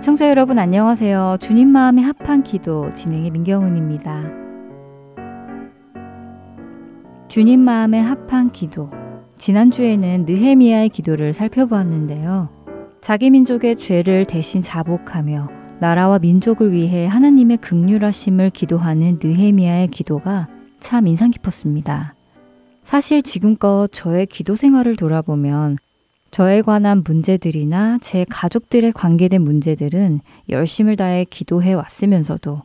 [0.00, 1.36] 애청자 여러분 안녕하세요.
[1.40, 4.24] 주님 마음의 합한 기도 진행의 민경은입니다.
[7.28, 8.88] 주님 마음의 합한 기도.
[9.36, 12.48] 지난주에는 느헤미야의 기도를 살펴보았는데요.
[13.02, 15.50] 자기 민족의 죄를 대신 자복하며
[15.80, 20.48] 나라와 민족을 위해 하나님의 극률하심을 기도하는 느헤미야의 기도가
[20.80, 22.14] 참 인상 깊었습니다.
[22.82, 25.76] 사실 지금껏 저의 기도 생활을 돌아보면
[26.30, 32.62] 저에 관한 문제들이나 제 가족들에 관계된 문제들은 열심을 다해 기도해 왔으면서도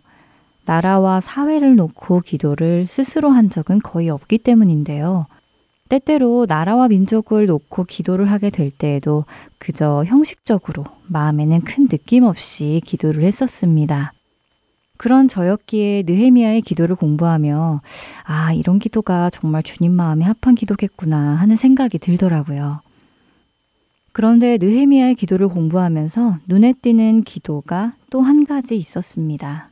[0.66, 5.28] 나라와 사회를 놓고 기도를 스스로 한 적은 거의 없기 때문인데요.
[5.90, 9.26] 때때로 나라와 민족을 놓고 기도를 하게 될 때에도
[9.60, 14.12] 그저 형식적으로 마음에는 큰 느낌 없이 기도를 했었습니다.
[14.98, 17.82] 그런 저였기에 느헤미야의 기도를 공부하며
[18.24, 22.85] 아, 이런 기도가 정말 주님 마음에 합한 기도겠구나 하는 생각이 들더라고요.
[24.16, 29.72] 그런데 느헤미야의 기도를 공부하면서 눈에 띄는 기도가 또 한 가지 있었습니다.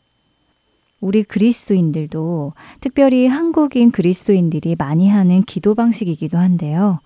[0.99, 6.99] 우리 그리스도인들도 특별히 한국인 그리스도인들이 많이 하는 기도 방식이기도 한데요.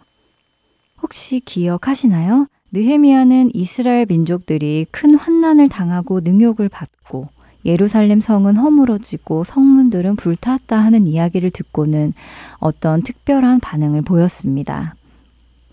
[1.04, 2.48] 혹시 기억하시나요?
[2.72, 7.30] 느헤미야는 이스라엘 민족들이 큰 환난을 당하고 능욕을 받고
[7.66, 12.14] 예루살렘 성은 허물어지고 성문들은 불탔다 하는 이야기를 듣고는
[12.58, 14.96] 어떤 특별한 반응을 보였습니다.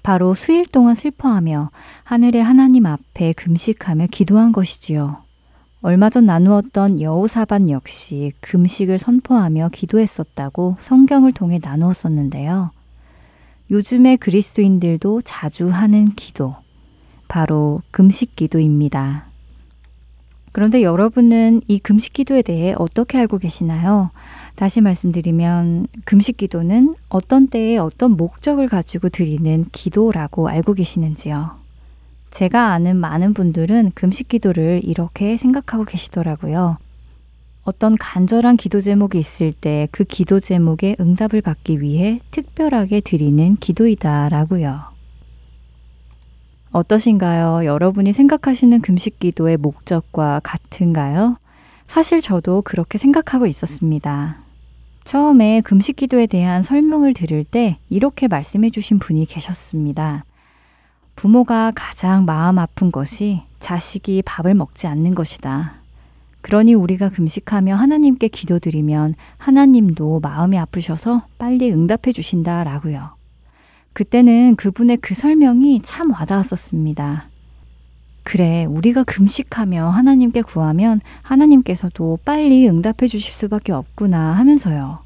[0.04, 1.70] 바로 수일 동안 슬퍼하며
[2.04, 5.24] 하늘의 하나님 앞에 금식하며 기도한 것이지요.
[5.80, 12.70] 얼마 전 나누었던 여호사반 역시 금식을 선포하며 기도했었다고 성경을 통해 나누었었는데요.
[13.70, 16.54] 요즘의 그리스도인들도 자주 하는 기도,
[17.26, 19.24] 바로 금식 기도입니다.
[20.52, 24.10] 그런데 여러분은 이 금식 기도에 대해 어떻게 알고 계시나요?
[24.54, 31.50] 다시 말씀드리면 금식 기도는 어떤 때에 어떤 목적을 가지고 드리는 기도라고 알고 계시는지요?
[32.30, 36.78] 제가 아는 많은 분들은 금식 기도를 이렇게 생각하고 계시더라고요.
[37.64, 44.80] 어떤 간절한 기도 제목이 있을 때 그 기도 제목에 응답을 받기 위해 특별하게 드리는 기도이다라고요.
[46.72, 47.64] 어떠신가요?
[47.64, 51.38] 여러분이 생각하시는 금식 기도의 목적과 같은가요?
[51.86, 54.43] 사실 저도 그렇게 생각하고 있었습니다.
[55.04, 60.24] 처음에 금식 기도에 대한 설명을 들을 때 이렇게 말씀해 주신 분이 계셨습니다.
[61.14, 65.74] 부모가 가장 마음 아픈 것이 자식이 밥을 먹지 않는 것이다.
[66.40, 73.14] 그러니 우리가 금식하며 하나님께 기도드리면 하나님도 마음이 아프셔서 빨리 응답해 주신다라고요.
[73.94, 77.28] 그때는 그분의 그 설명이 참 와닿았었습니다.
[78.24, 84.98] 그래, 우리가 금식하며 하나님께 구하면 하나님께서도 빨리 응답해 주실 수밖에 없구나 하면서요.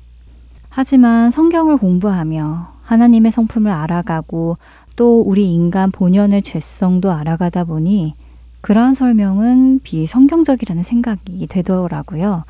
[0.70, 4.56] 하지만 성경을 공부하며 하나님의 성품을 알아가고
[4.96, 8.14] 또 우리 인간 본연의 죄성도 알아가다 보니
[8.60, 12.44] 그러한 설명은 비성경적이라는 생각이 되더라고요.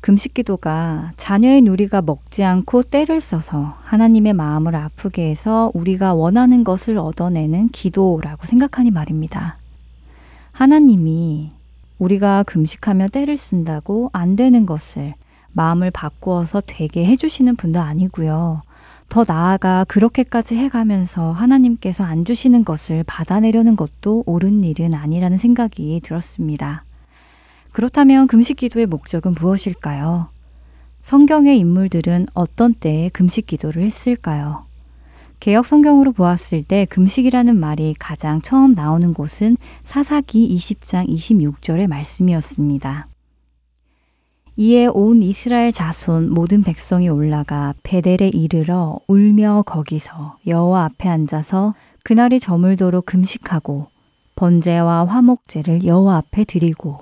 [0.00, 6.98] 금식 기도가 자녀인 우리가 먹지 않고 때를 써서 하나님의 마음을 아프게 해서 우리가 원하는 것을
[6.98, 9.56] 얻어내는 기도라고 생각하니 말입니다.
[10.54, 11.50] 하나님이
[11.98, 15.14] 우리가 금식하며 때를 쓴다고 안 되는 것을
[15.50, 18.62] 마음을 바꾸어서 되게 해주시는 분도 아니고요.
[19.08, 26.84] 더 나아가 그렇게까지 해가면서 하나님께서 안 주시는 것을 받아내려는 것도 옳은 일은 아니라는 생각이 들었습니다.
[27.72, 30.28] 그렇다면 금식 기도의 목적은 무엇일까요?
[31.02, 34.66] 성경의 인물들은 어떤 때에 금식 기도를 했을까요?
[35.44, 43.08] 개혁 성경으로 보았을 때 금식이라는 말이 가장 처음 나오는 곳은 사사기 20장 26절의 말씀이었습니다.
[44.56, 51.74] 이에 온 이스라엘 자손 모든 백성이 올라가 베델에 이르러 울며 거기서 여호와 앞에 앉아서
[52.04, 53.88] 그날이 저물도록 금식하고
[54.36, 57.00] 번제와 화목제를 여호와 앞에 드리고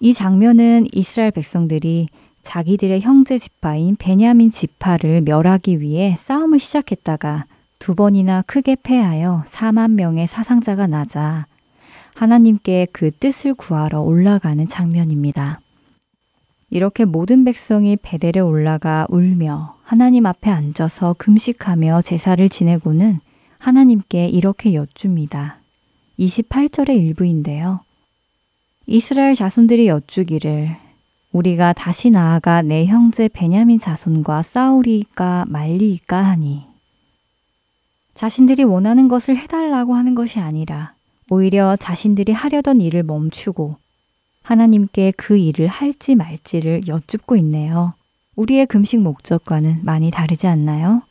[0.00, 2.08] 이 장면은 이스라엘 백성들이
[2.48, 7.44] 자기들의 형제 지파인 베냐민 지파를 멸하기 위해 싸움을 시작했다가
[7.78, 11.46] 두 번이나 크게 패하여 4만 명의 사상자가 나자
[12.14, 15.60] 하나님께 그 뜻을 구하러 올라가는 장면입니다.
[16.70, 23.20] 이렇게 모든 백성이 베델에 올라가 울며 하나님 앞에 앉아서 금식하며 제사를 지내고는
[23.58, 25.58] 하나님께 이렇게 여쭙니다.
[26.18, 27.80] 28절의 일부인데요.
[28.86, 30.87] 이스라엘 자손들이 여쭈기를
[31.32, 36.66] 우리가 다시 나아가 내 형제 베냐민 자손과 싸우리까 말리까 하니
[38.14, 40.94] 자신들이 원하는 것을 해달라고 하는 것이 아니라
[41.30, 43.76] 오히려 자신들이 하려던 일을 멈추고
[44.42, 47.92] 하나님께 그 일을 할지 말지를 여쭙고 있네요.
[48.34, 51.02] 우리의 금식 목적과는 많이 다르지 않나요?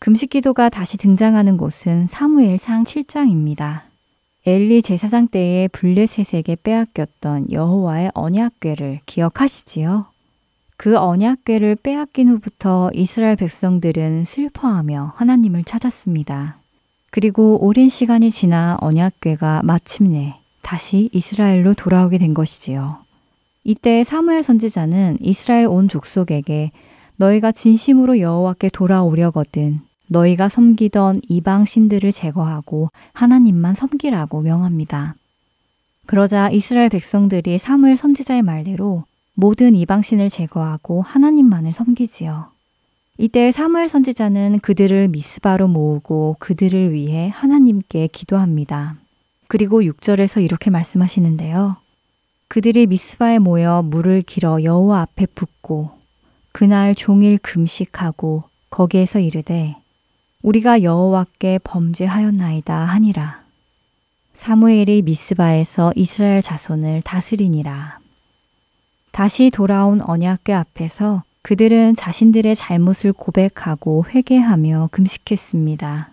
[0.00, 3.87] 금식 기도가 다시 등장하는 곳은 사무엘상 7장입니다.
[4.46, 10.06] 엘리 제사장 때에 블레셋에게 빼앗겼던 여호와의 언약궤를 기억하시지요?
[10.76, 16.58] 그 언약궤를 빼앗긴 후부터 이스라엘 백성들은 슬퍼하며 하나님을 찾았습니다.
[17.10, 22.98] 그리고 오랜 시간이 지나 언약궤가 마침내 다시 이스라엘로 돌아오게 된 것이지요.
[23.64, 26.70] 이때 사무엘 선지자는 이스라엘 온 족속에게
[27.16, 35.14] 너희가 진심으로 여호와께 돌아오려거든 너희가 섬기던 이방 신들을 제거하고 하나님만 섬기라고 명합니다.
[36.06, 42.48] 그러자 이스라엘 백성들이 사무엘 선지자의 말대로 모든 이방 신을 제거하고 하나님만을 섬기지요.
[43.18, 48.96] 이때 사무엘 선지자는 그들을 미스바로 모으고 그들을 위해 하나님께 기도합니다.
[49.48, 51.76] 그리고 6절에서 이렇게 말씀하시는데요.
[52.48, 55.90] 그들이 미스바에 모여 물을 길어 여호와 앞에 붓고
[56.52, 59.76] 그날 종일 금식하고 거기에서 이르되
[60.42, 63.42] 우리가 여호와께 범죄하였나이다 하니라.
[64.34, 67.98] 사무엘이 미스바에서 이스라엘 자손을 다스리니라.
[69.10, 76.12] 다시 돌아온 언약궤 앞에서 그들은 자신들의 잘못을 고백하고 회개하며 금식했습니다.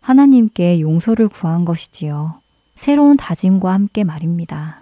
[0.00, 2.40] 하나님께 용서를 구한 것이지요.
[2.74, 4.80] 새로운 다짐과 함께 말입니다.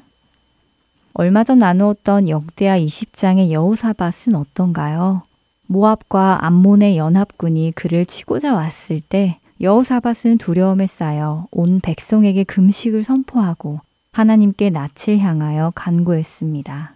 [1.12, 5.23] 얼마 전 나누었던 역대하 20장의 여호사밧은 어떤가요?
[5.68, 13.80] 모압과 암몬의 연합군이 그를 치고자 왔을 때 여호사밧은 두려움에 쌓여 온 백성에게 금식을 선포하고
[14.12, 16.94] 하나님께 낯을 향하여 간구했습니다.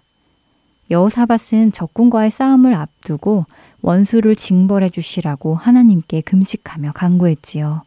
[0.90, 3.46] 여호사밧은 적군과의 싸움을 앞두고
[3.82, 7.82] 원수를 징벌해 주시라고 하나님께 금식하며 간구했지요.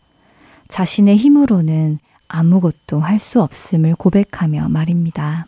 [0.68, 5.48] 자신의 힘으로는 아무것도 할 수 없음을 고백하며 말입니다.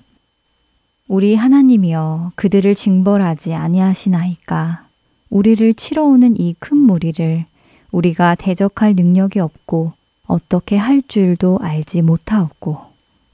[1.07, 4.86] 우리 하나님이여 그들을 징벌하지 아니하시나이까
[5.29, 7.45] 우리를 치러 오는 이 큰 무리를
[7.91, 9.93] 우리가 대적할 능력이 없고
[10.25, 12.77] 어떻게 할 줄도 알지 못하옵고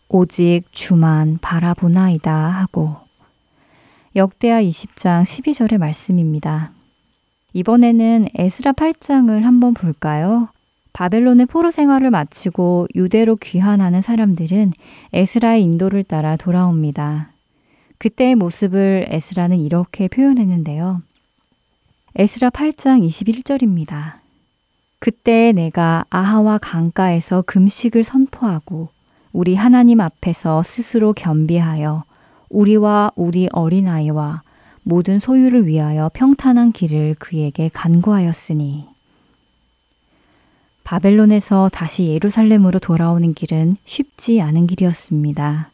[0.10, 2.98] 오직 주만 바라보나이다 하고
[4.16, 6.72] 역대하 20장 12절의 말씀입니다.
[7.54, 10.50] 이번에는 에스라 8장을 한번 볼까요?
[10.94, 14.74] 바벨론의 포로 생활을 마치고 유대로 귀환하는 사람들은
[15.14, 17.32] 에스라의 인도를 따라 돌아옵니다.
[17.98, 21.02] 그때의 모습을 에스라는 이렇게 표현했는데요.
[22.16, 24.20] 에스라 8장 21절입니다.
[25.00, 28.90] 그때 내가 아하와 강가에서 금식을 선포하고
[29.32, 32.04] 우리 하나님 앞에서 스스로 겸비하여
[32.50, 34.44] 우리와 우리 어린아이와
[34.84, 38.86] 모든 소유를 위하여 평탄한 길을 그에게 간구하였으니
[40.84, 45.72] 바벨론에서 다시 예루살렘으로 돌아오는 길은 쉽지 않은 길이었습니다.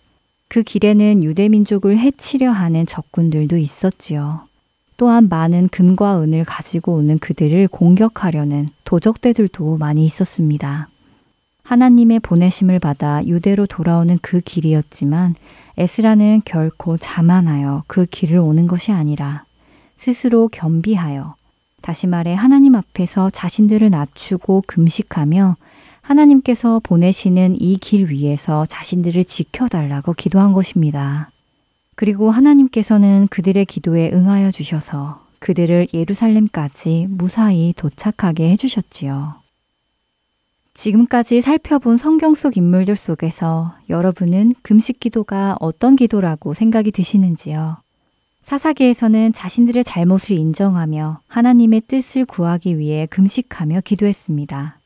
[0.48, 4.49] 그 길에는 유대 민족을 해치려 하는 적군들도 있었지요.
[5.00, 10.90] 또한 많은 금과 은을 가지고 오는 그들을 공격하려는 도적대들도 많이 있었습니다.
[11.64, 15.36] 하나님의 보내심을 받아 유대로 돌아오는 그 길이었지만
[15.78, 19.46] 에스라는 결코 자만하여 그 길을 오는 것이 아니라
[19.96, 21.36] 스스로 겸비하여
[21.82, 25.56] 다시 말해 하나님 앞에서 자신들을 낮추고 금식하며
[26.02, 31.32] 하나님께서 보내시는 이 길 위에서 자신들을 지켜달라고 기도한 것입니다.
[32.00, 39.34] 그리고 하나님께서는 그들의 기도에 응하여 주셔서 그들을 예루살렘까지 무사히 도착하게 해주셨지요.
[40.74, 47.76] 지금까지 살펴본 성경 속 인물들 속에서 여러분은 금식 기도가 어떤 기도라고 생각이 드시는지요?
[48.44, 54.80] 사사기에서는 자신들의 잘못을 인정하며 하나님의 뜻을 구하기 위해 금식하며 기도했습니다.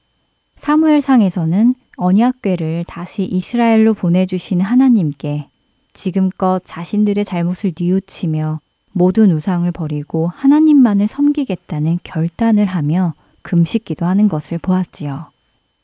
[0.56, 5.53] 사무엘상에서는 언약궤를 다시 이스라엘로 보내주신 하나님께
[5.94, 8.60] 지금껏 자신들의 잘못을 뉘우치며
[8.92, 15.28] 모든 우상을 버리고 하나님만을 섬기겠다는 결단을 하며 금식기도 하는 것을 보았지요.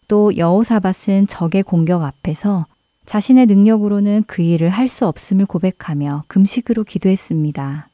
[0.08, 2.66] 또 여호사밧은 적의 공격 앞에서
[3.06, 7.90] 자신의 능력으로는 그 일을 할 수 없음을 고백하며 금식으로 기도했습니다.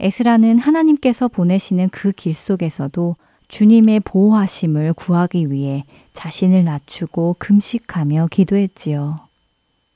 [0.00, 3.16] 에스라는 하나님께서 보내시는 그 길 속에서도
[3.48, 9.16] 주님의 보호하심을 구하기 위해 자신을 낮추고 금식하며 기도했지요.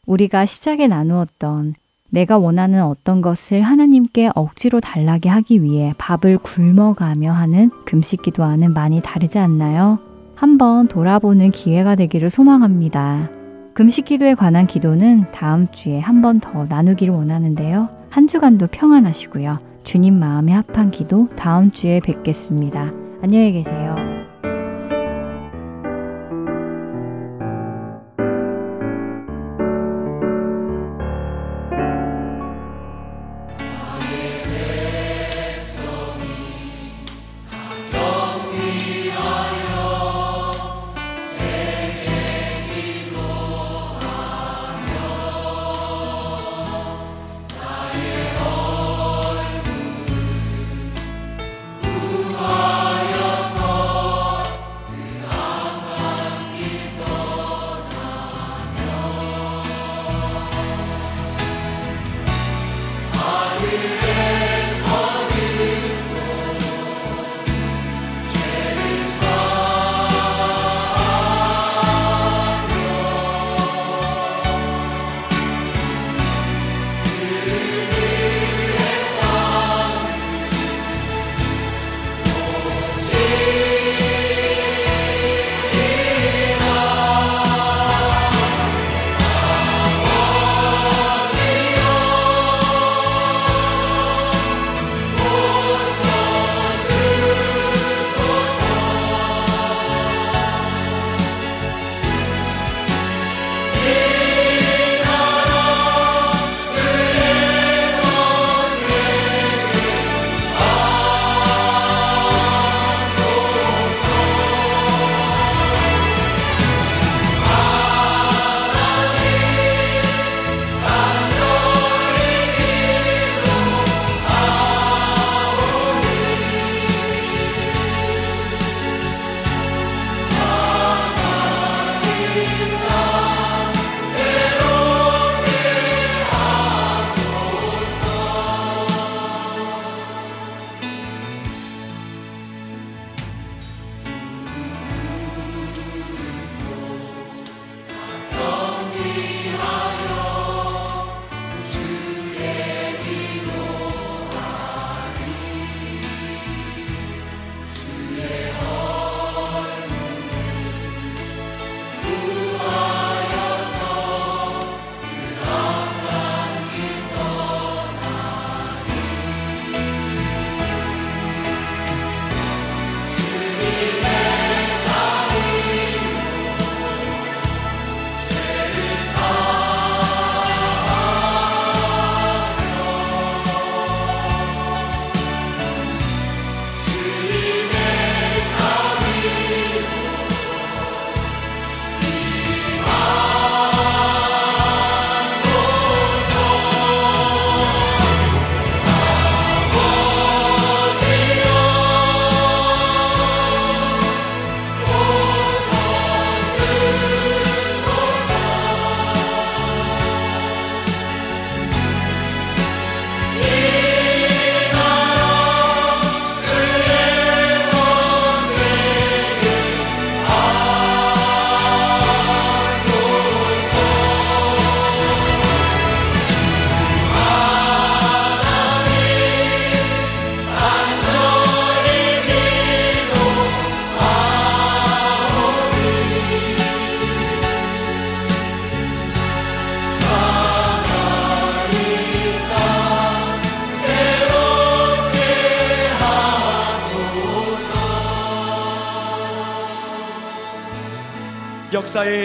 [0.06, 1.74] 우리가 시작에 나누었던
[2.10, 9.00] 내가 원하는 어떤 것을 하나님께 억지로 달라게 하기 위해 밥을 굶어가며 하는 금식 기도와는 많이
[9.02, 9.98] 다르지 않나요?
[10.36, 13.30] 한번 돌아보는 기회가 되기를 소망합니다.
[13.74, 17.88] 금식 기도에 관한 기도는 다음 주에 한 번 더 나누기를 원하는데요.
[18.10, 19.58] 한 주간도 평안하시고요.
[19.82, 22.92] 주님 마음에 합한 기도 다음 주에 뵙겠습니다.
[23.22, 24.13] 안녕히 계세요.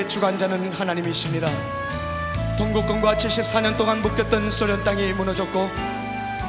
[0.10, 1.50] 주관자는 하나님이십니다.
[2.58, 5.70] 동국권과 74년 동안 묶였던 소련 땅이 무너졌고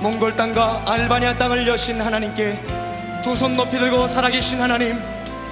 [0.01, 2.61] 몽골 땅과 알바니아 땅을 여신 하나님께
[3.23, 5.01] 두 손 높이 들고 살아계신 하나님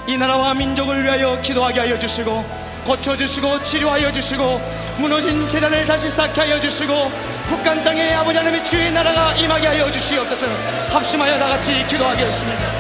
[0.07, 2.45] 이 나라와 민족을 위하여 기도하게 하여 주시고
[2.87, 4.61] 고쳐주시고 치료하여 주시고
[4.97, 7.13] 무너진 재단을 다시 쌓게 하여 주시고
[7.47, 10.47] 북한 땅에 아버지 하나님의 주의 나라가 임하게 하여 주시옵소서
[10.91, 12.78] 합심하여 다같이 기도하겠습니다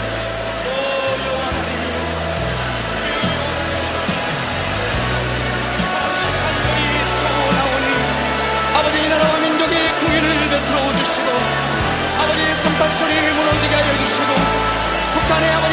[15.28, 15.67] 북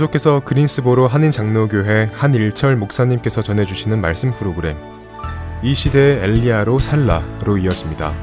[0.00, 4.78] 계속해서 그린스보로 한인 장로교회 한일철 목사님께서 전해주시는 말씀 프로그램
[5.62, 8.14] 이 시대의 엘리야로 살라로 이어집니다.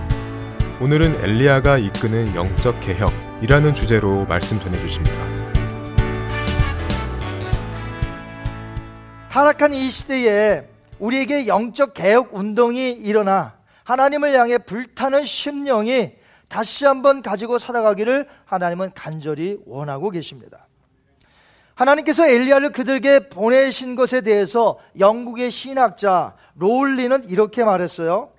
[0.82, 5.16] 오늘은 엘리야가 이끄는 영적 개혁이라는 주제로 말씀 전해주십니다.
[9.30, 16.14] 타락한 이 시대에 우리에게 영적 개혁 운동이 일어나 하나님을 향해 불타는 심령이
[16.48, 20.67] 다시 한번 가지고 살아가기를 하나님은 간절히 원하고 계십니다.
[21.78, 28.32] 하나님께서 엘리야를 그들에게 보내신 것에 대해서 영국의 신학자 롤리는 이렇게 말했어요.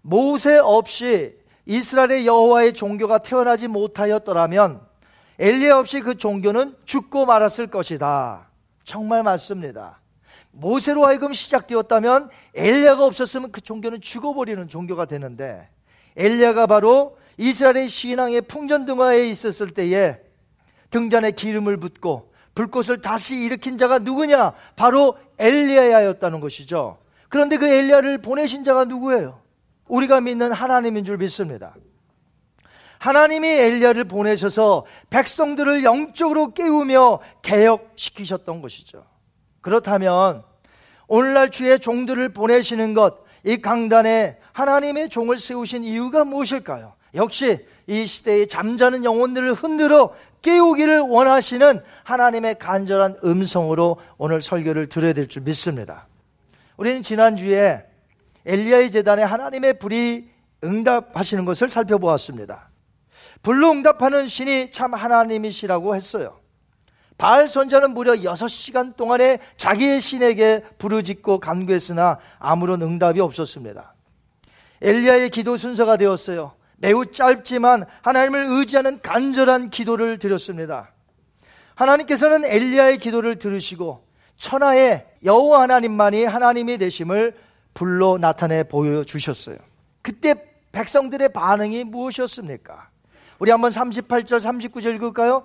[0.00, 4.80] 모세 없이 이스라엘의 여호와의 종교가 태어나지 못하였더라면
[5.38, 8.48] 엘리야 없이 그 종교는 죽고 말았을 것이다.
[8.82, 10.00] 정말 맞습니다.
[10.52, 15.68] 모세로 하여금 시작되었다면 엘리야가 없었으면 그 종교는 죽어버리는 종교가 되는데
[16.16, 20.18] 엘리야가 바로 이스라엘의 신앙의 풍전등화에 있었을 때에
[20.88, 24.54] 등잔에 기름을 붓고 불꽃을 다시 일으킨 자가 누구냐?
[24.74, 26.98] 바로 엘리야였다는 것이죠.
[27.28, 29.40] 그런데 그 엘리야를 보내신 자가 누구예요?
[29.86, 31.74] 우리가 믿는 하나님인 줄 믿습니다.
[32.98, 39.04] 하나님이 엘리야를 보내셔서 백성들을 영적으로 깨우며 개혁시키셨던 것이죠.
[39.60, 40.42] 그렇다면
[41.08, 46.94] 오늘날 주의 종들을 보내시는 것, 이 강단에 하나님의 종을 세우신 이유가 무엇일까요?
[47.14, 55.28] 역시 이 시대의 잠자는 영혼들을 흔들어 깨우기를 원하시는 하나님의 간절한 음성으로 오늘 설교를 들어야 될
[55.28, 56.08] 줄 믿습니다.
[56.76, 57.84] 우리는 지난주에
[58.44, 60.30] 엘리야의 재단에 하나님의 불이
[60.62, 62.70] 응답하시는 것을 살펴보았습니다.
[63.42, 66.40] 불로 응답하는 신이 참 하나님이시라고 했어요.
[67.18, 73.94] 바알 선자는 무려 6시간 동안에 자기의 신에게 부르짖고 간구했으나 아무런 응답이 없었습니다.
[74.82, 76.52] 엘리야의 기도 순서가 되었어요.
[76.76, 80.92] 매우 짧지만 하나님을 의지하는 간절한 기도를 드렸습니다.
[81.74, 84.04] 하나님께서는 엘리야의 기도를 들으시고
[84.36, 87.34] 천하의 여호와 하나님만이 하나님이 되심을
[87.74, 89.56] 불로 나타내 보여 주셨어요.
[90.02, 90.34] 그때
[90.72, 92.88] 백성들의 반응이 무엇이었습니까?
[93.38, 95.44] 우리 한번 38절 39절 읽을까요?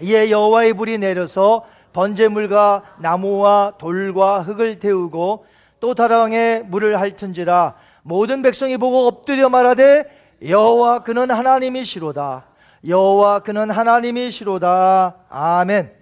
[0.00, 5.46] 이에 여호와의 불이 내려서 번제물과 나무와 돌과 흙을 태우고
[5.80, 12.44] 또 다랑에 물을 핥은지라 모든 백성이 보고 엎드려 말하되 여호와 그는 하나님이시로다.
[12.86, 15.16] 여호와 그는 하나님이시로다.
[15.28, 15.92] 아멘.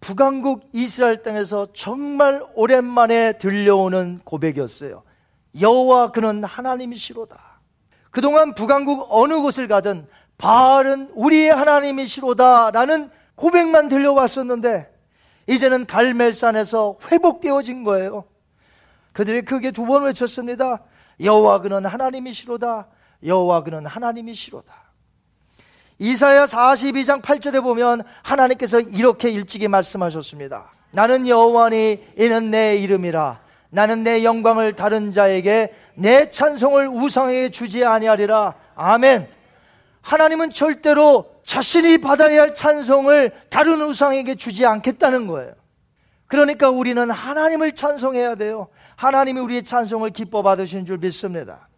[0.00, 5.02] 북왕국 이스라엘 땅에서 정말 오랜만에 들려오는 고백이었어요.
[5.60, 7.38] 여호와 그는 하나님이시로다.
[8.10, 14.92] 그동안 북왕국 어느 곳을 가든 바알은 우리의 하나님이시로다라는 고백만 들려왔었는데
[15.48, 18.24] 이제는 갈멜산에서 회복되어진 거예요.
[19.12, 20.82] 그들이 크게 두 번 외쳤습니다.
[21.20, 22.88] 여호와 그는 하나님이시로다.
[23.24, 24.72] 여호와 그는 하나님이시로다.
[25.98, 30.72] 이사야 42장 8절에 보면 하나님께서 이렇게 일찍이 말씀하셨습니다.
[30.90, 33.40] 나는 여호와니 이는 내 이름이라.
[33.70, 38.54] 나는 내 영광을 다른 자에게 내 찬송을 우상에게 주지 아니하리라.
[38.76, 39.28] 아멘.
[40.00, 45.54] 하나님은 절대로 자신이 받아야 할 찬송을 다른 우상에게 주지 않겠다는 거예요.
[46.26, 48.68] 그러니까 우리는 하나님을 찬송해야 돼요.
[48.96, 51.68] 하나님이 우리의 찬송을 기뻐 받으신 줄 믿습니다.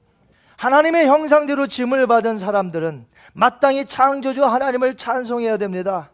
[0.57, 6.11] 하나님의 형상대로 짐을 받은 사람들은 마땅히 창조주 하나님을 찬송해야 됩니다.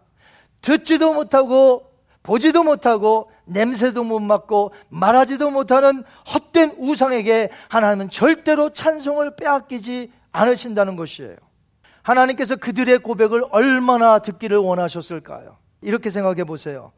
[0.60, 10.12] 듣지도 못하고 보지도 못하고 냄새도 못 맡고 말하지도 못하는 헛된 우상에게 하나님은 절대로 찬송을 빼앗기지
[10.30, 11.36] 않으신다는 것이에요.
[12.02, 15.56] 하나님께서 그들의 고백을 얼마나 듣기를 원하셨을까요?
[15.80, 16.92] 이렇게 생각해 보세요.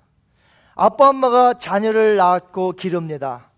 [0.75, 3.51] 아빠 엄마가 자녀를 낳고 기릅니다.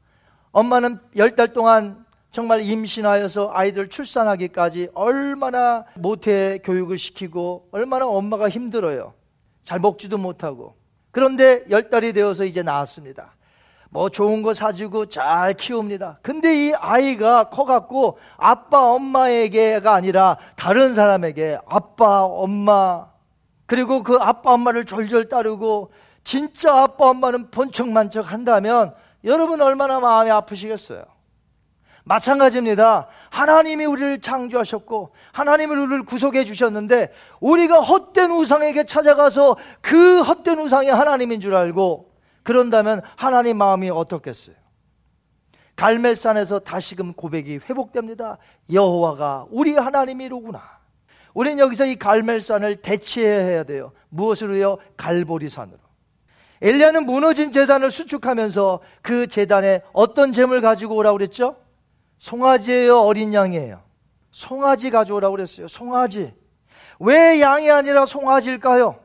[0.53, 2.06] 엄마는 열 달 동안
[2.37, 9.15] 정말 임신하여서 아이들 출산하기까지 얼마나 모태 교육을 시키고 얼마나 엄마가 힘들어요.
[9.63, 10.75] 잘 먹지도 못하고.
[11.13, 13.35] 그런데 열 달이 되어서 이제 나왔습니다.
[13.89, 16.19] 뭐 좋은 거 사주고 잘 키웁니다.
[16.21, 23.07] 근데 이 아이가 커갖고 아빠 엄마에게가 아니라 다른 사람에게 아빠 엄마
[23.65, 25.91] 그리고 그 아빠 엄마를 졸졸 따르고
[26.23, 28.95] 진짜 아빠 엄마는 번쩍만쩍 한다면
[29.25, 31.16] 여러분 얼마나 마음이 아프시겠어요?
[32.07, 33.09] 마찬가지입니다.
[33.31, 41.41] 하나님이 우리를 창조하셨고 하나님이 우리를 구속해 주셨는데 우리가 헛된 우상에게 찾아가서 그 헛된 우상이 하나님인
[41.41, 42.13] 줄 알고
[42.45, 44.55] 그런다면 하나님 마음이 어떻겠어요?
[45.75, 48.39] 갈멜산에서 다시금 고백이 회복됩니다.
[48.73, 50.63] 여호와가 우리 하나님이로구나.
[51.35, 53.93] 우리는 여기서 이 갈멜산을 대체해야 돼요.
[54.11, 54.79] 무엇으로요?
[54.97, 55.79] 갈보리산으로.
[56.63, 61.57] 엘리야는 무너진 재단을 수축하면서 그 재단에 어떤 재물 가지고 오라고 그랬죠?
[62.19, 63.81] 송아지예요, 어린 양이에요.
[64.31, 65.69] 송아지 가져오라고 그랬어요.
[65.69, 66.35] 송아지.
[66.99, 68.97] 왜 양이 아니라 송아지일까요?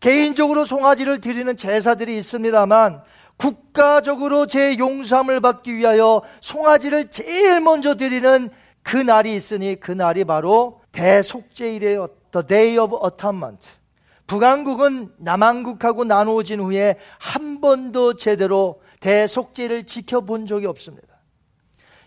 [0.00, 3.02] 개인적으로 송아지를 드리는 제사들이 있습니다만
[3.36, 8.50] 국가적으로 제 용서함을 받기 위하여 송아지를 제일 먼저 드리는
[8.82, 12.08] 그 날이 있으니 그 날이 바로 대속제일이에요.
[12.32, 13.68] The Day of Atonement.
[14.26, 21.07] 북한국은 남한국하고 나누어진 후에 한 번도 제대로 대속제를 지켜본 적이 없습니다.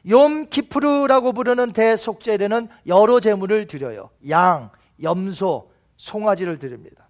[0.06, 4.10] 욤 키프르라고 부르는 대속제에는 여러 제물을 드려요.
[4.30, 7.08] 양, 염소, 송아지를 드립니다.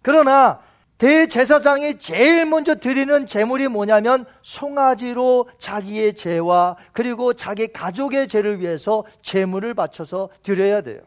[0.00, 0.60] 그러나
[0.98, 9.74] 대제사장이 제일 먼저 드리는 제물이 뭐냐면 송아지로 자기의 죄와 그리고 자기 가족의 죄를 위해서 제물을
[9.74, 11.00] 바쳐서 드려야 돼요.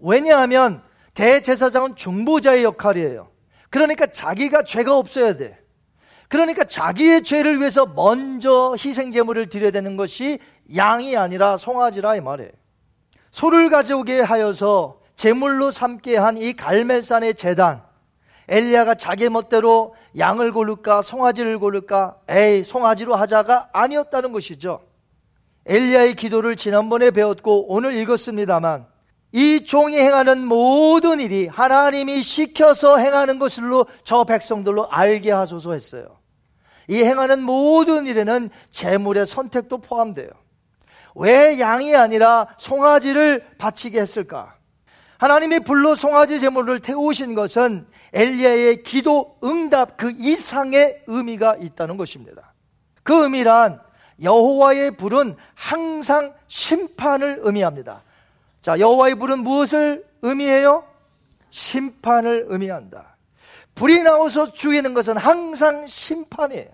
[0.00, 0.82] 왜냐하면
[1.14, 3.30] 대제사장은 중보자의 역할이에요.
[3.70, 5.58] 그러니까 자기가 죄가 없어야 돼.
[6.28, 10.38] 그러니까 자기의 죄를 위해서 먼저 희생 제물을 드려야 되는 것이
[10.76, 12.50] 양이 아니라 송아지라 이 말이에요.
[13.30, 17.82] 소를 가져오게 하여서 제물로 삼게 한 이 갈멜산의 재단.
[18.48, 22.16] 엘리야가 자기 멋대로 양을 고를까 송아지를 고를까?
[22.28, 24.82] 에이, 송아지로 하자가 아니었다는 것이죠.
[25.66, 28.86] 엘리야의 기도를 지난번에 배웠고 오늘 읽었습니다만
[29.32, 36.15] 이 종이 행하는 모든 일이 하나님이 시켜서 행하는 것으로 저 백성들로 알게 하소서 했어요.
[36.88, 40.28] 이 행하는 모든 일에는 재물의 선택도 포함돼요.
[41.14, 44.54] 왜 양이 아니라 송아지를 바치게 했을까?
[45.18, 52.52] 하나님이 불로 송아지 제물을 태우신 것은 엘리야의 기도 응답 그 이상의 의미가 있다는 것입니다.
[53.02, 53.80] 그 의미란
[54.22, 58.02] 여호와의 불은 항상 심판을 의미합니다.
[58.60, 60.84] 자, 여호와의 불은 무엇을 의미해요?
[61.50, 63.15] 심판을 의미한다.
[63.76, 66.68] 불이 나와서 죽이는 것은 항상 심판이에요.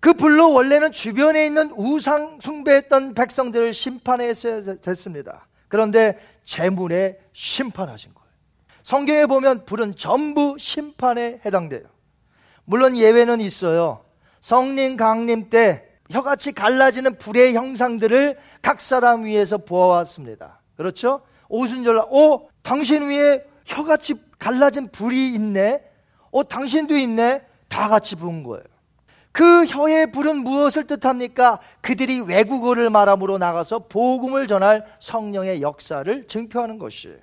[0.00, 5.46] 그 불로 원래는 주변에 있는 우상 숭배했던 백성들을 심판했어야 됐습니다.
[5.68, 8.30] 그런데 재물에 심판하신 거예요.
[8.82, 11.84] 성경에 보면 불은 전부 심판에 해당돼요.
[12.64, 14.04] 물론 예외는 있어요.
[14.40, 20.60] 성령 강림 때 혀같이 갈라지는 불의 형상들을 각 사람 위에서 보아왔습니다.
[20.76, 21.22] 그렇죠?
[21.48, 25.89] 오순절날, 오, 당신 위에 혀같이 갈라진 불이 있네?
[26.30, 27.42] 어, 당신도 있네?
[27.68, 28.64] 다 같이 부은 거예요.
[29.32, 31.60] 그 혀의 불은 무엇을 뜻합니까?
[31.80, 37.18] 그들이 외국어를 말함으로 나가서 복음을 전할 성령의 역사를 증표하는 것이에요.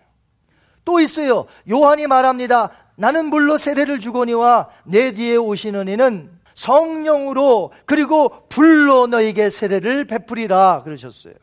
[0.85, 1.47] 또 있어요.
[1.69, 2.71] 요한이 말합니다.
[2.95, 11.33] 나는 물로 세례를 주거니와 내 뒤에 오시는 이는 성령으로 그리고 불로 너에게 세례를 베풀이라 그러셨어요.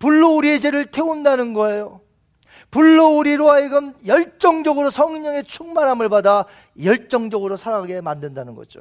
[0.00, 2.00] 불로 우리의 죄를 태운다는 거예요.
[2.70, 6.44] 불로 우리로 하여금 열정적으로 성령의 충만함을 받아
[6.82, 8.80] 열정적으로 살아가게 만든다는 거죠.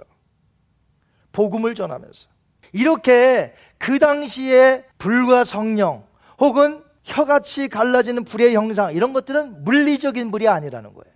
[1.32, 2.30] 복음을 전하면서.
[2.72, 6.04] 이렇게 그 당시에 불과 성령
[6.40, 11.14] 혹은 혀같이 갈라지는 불의 형상 이런 것들은 물리적인 불이 아니라는 거예요.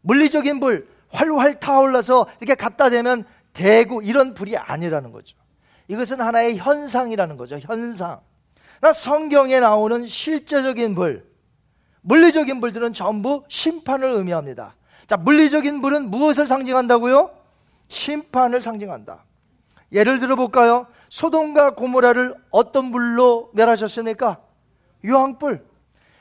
[0.00, 5.36] 물리적인 불 활활 타올라서 이렇게 갖다 대면 대고 이런 불이 아니라는 거죠.
[5.88, 7.58] 이것은 하나의 현상이라는 거죠.
[7.58, 8.20] 현상.
[8.80, 11.26] 나 성경에 나오는 실제적인 불,
[12.06, 14.76] 물리적인 불들은 전부 심판을 의미합니다.
[15.06, 17.30] 자, 물리적인 불은 무엇을 상징한다고요?
[17.88, 19.24] 심판을 상징한다.
[19.92, 20.86] 예를 들어 볼까요?
[21.08, 24.38] 소돔과 고모라를 어떤 불로 멸하셨습니까?
[25.04, 25.64] 유황불.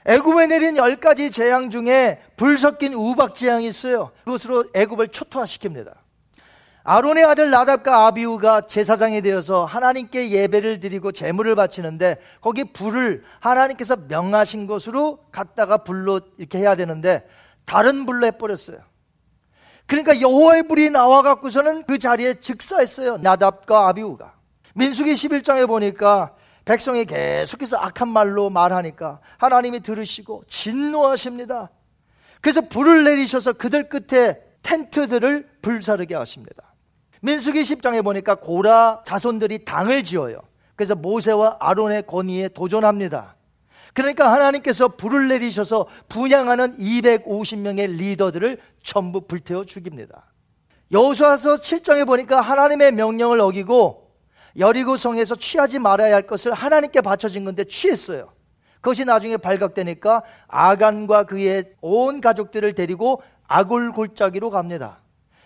[0.08, 4.12] 애굽에 내린 열 가지 재앙 중에 불 섞인 우박 재앙이 있어요.
[4.24, 5.93] 그것으로 애굽을 초토화시킵니다.
[6.88, 14.67] 아론의 아들 나답과 아비우가 제사장이 되어서 하나님께 예배를 드리고 제물을 바치는데 거기 불을 하나님께서 명하신
[14.67, 17.28] 것으로 갖다가 불로 이렇게 해야 되는데
[17.65, 18.78] 다른 불로 해버렸어요.
[19.88, 23.17] 그러니까 여호와의 불이 나와 갖고서는 그 자리에 즉사했어요.
[23.17, 24.36] 나답과 아비우가.
[24.76, 31.71] 민수기 11장에 보니까 백성이 계속해서 악한 말로 말하니까 하나님이 들으시고 진노하십니다.
[32.41, 36.64] 그래서 불을 내리셔서 그들 끝에 텐트들을 불사르게 하십니다.
[37.25, 40.41] 민수기 10장에 보니까 고라 자손들이 당을 지어요.
[40.75, 43.35] 그래서 모세와 아론의 권위에 도전합니다.
[43.93, 50.25] 그러니까 하나님께서 불을 내리셔서 분양하는 250명의 리더들을 전부 불태워 죽입니다.
[50.91, 54.11] 여호수아서 7장에 보니까 하나님의 명령을 어기고
[54.59, 58.33] 여리고 성에서 취하지 말아야 할 것을 하나님께 바쳐진 건데 취했어요.
[58.81, 64.99] 그것이 나중에 발각되니까 아간과 그의 온 가족들을 데리고 아골 골짜기로 갑니다.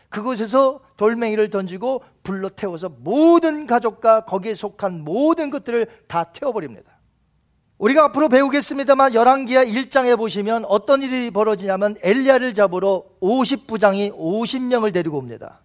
[0.10, 7.00] 그곳에서 돌멩이를 던지고 불로 태워서 모든 가족과 거기에 속한 모든 것들을 다 태워버립니다.
[7.78, 15.62] 우리가 앞으로 배우겠습니다만 열왕기하 1장에 보시면 어떤 일이 벌어지냐면 엘리야를 잡으러 50부장이 50명을 데리고 옵니다.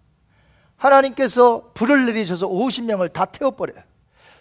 [0.76, 3.82] 하나님께서 불을 내리셔서 50명을 다 태워버려요.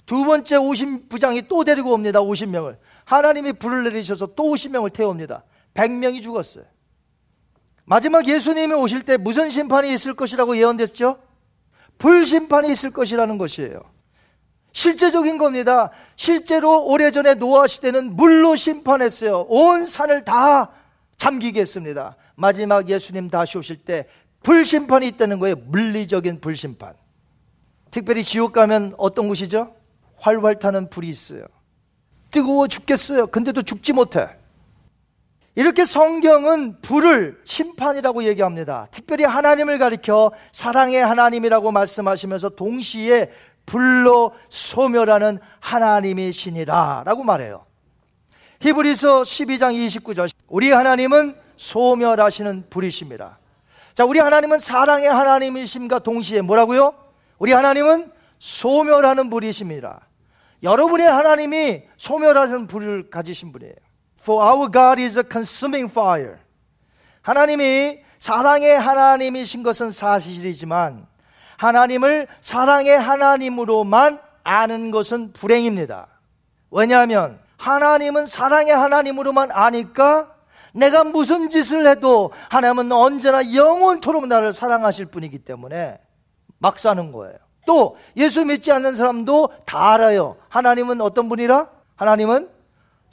[0.05, 2.19] 두 번째 50부장이 또 데리고 옵니다.
[2.19, 2.77] 50명을.
[3.05, 5.43] 하나님이 불을 내리셔서 또 50명을 태웁니다.
[5.73, 6.65] 100명이 죽었어요.
[7.85, 11.19] 마지막 예수님이 오실 때 무슨 심판이 있을 것이라고 예언됐죠?
[11.97, 13.81] 불심판이 있을 것이라는 것이에요.
[14.71, 15.91] 실제적인 겁니다.
[16.15, 19.45] 실제로 오래전에 노아 시대는 물로 심판했어요.
[19.49, 20.71] 온 산을 다
[21.17, 22.15] 잠기게 했습니다.
[22.35, 24.07] 마지막 예수님 다시 오실 때
[24.41, 25.55] 불심판이 있다는 거예요.
[25.55, 26.95] 물리적인 불심판.
[27.91, 29.75] 특별히 지옥 가면 어떤 곳이죠?
[30.17, 31.45] 활활 타는 불이 있어요.
[32.31, 33.27] 뜨거워 죽겠어요.
[33.27, 34.27] 근데도 죽지 못해.
[35.55, 38.87] 이렇게 성경은 불을 심판이라고 얘기합니다.
[38.89, 43.31] 특별히 하나님을 가리켜 사랑의 하나님이라고 말씀하시면서 동시에
[43.65, 47.65] 불로 소멸하는 하나님이시니라 라고 말해요.
[48.61, 53.37] 히브리서 12장 29절 우리 하나님은 소멸하시는 불이십니다.
[53.93, 56.95] 자, 우리 하나님은 사랑의 하나님이심과 동시에 뭐라고요?
[57.37, 60.07] 우리 하나님은 소멸하는 불이십니다.
[60.63, 63.75] 여러분의 하나님이 소멸하는 불을 가지신 분이에요.
[64.23, 66.37] For our God is a consuming fire.
[67.21, 71.05] 하나님이 사랑의 하나님이신 것은 사실이지만
[71.57, 76.07] 하나님을 사랑의 하나님으로만 아는 것은 불행입니다.
[76.71, 80.33] 왜냐하면 하나님은 사랑의 하나님으로만 아니까
[80.73, 85.99] 내가 무슨 짓을 해도 하나님은 언제나 영원토록 나를 사랑하실 분이기 때문에
[86.59, 87.37] 막 사는 거예요.
[87.65, 90.37] 또 예수 믿지 않는 사람도 다 알아요.
[90.49, 91.67] 하나님은 어떤 분이라?
[91.95, 92.49] 하나님은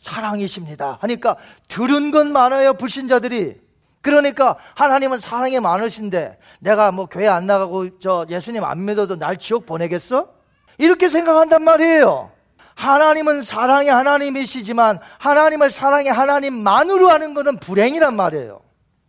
[0.01, 0.97] 사랑이십니다.
[1.03, 1.37] 하니까
[1.69, 3.61] 들은 건 많아요, 불신자들이.
[4.01, 9.67] 그러니까 하나님은 사랑이 많으신데 내가 뭐 교회 안 나가고 저 예수님 안 믿어도 날 지옥
[9.67, 10.31] 보내겠어?
[10.79, 12.31] 이렇게 생각한단 말이에요.
[12.77, 18.63] 하나님은 사랑의 하나님이시지만 하나님을 사랑의 하나님만으로 하는 것은 불행이란 말이에요.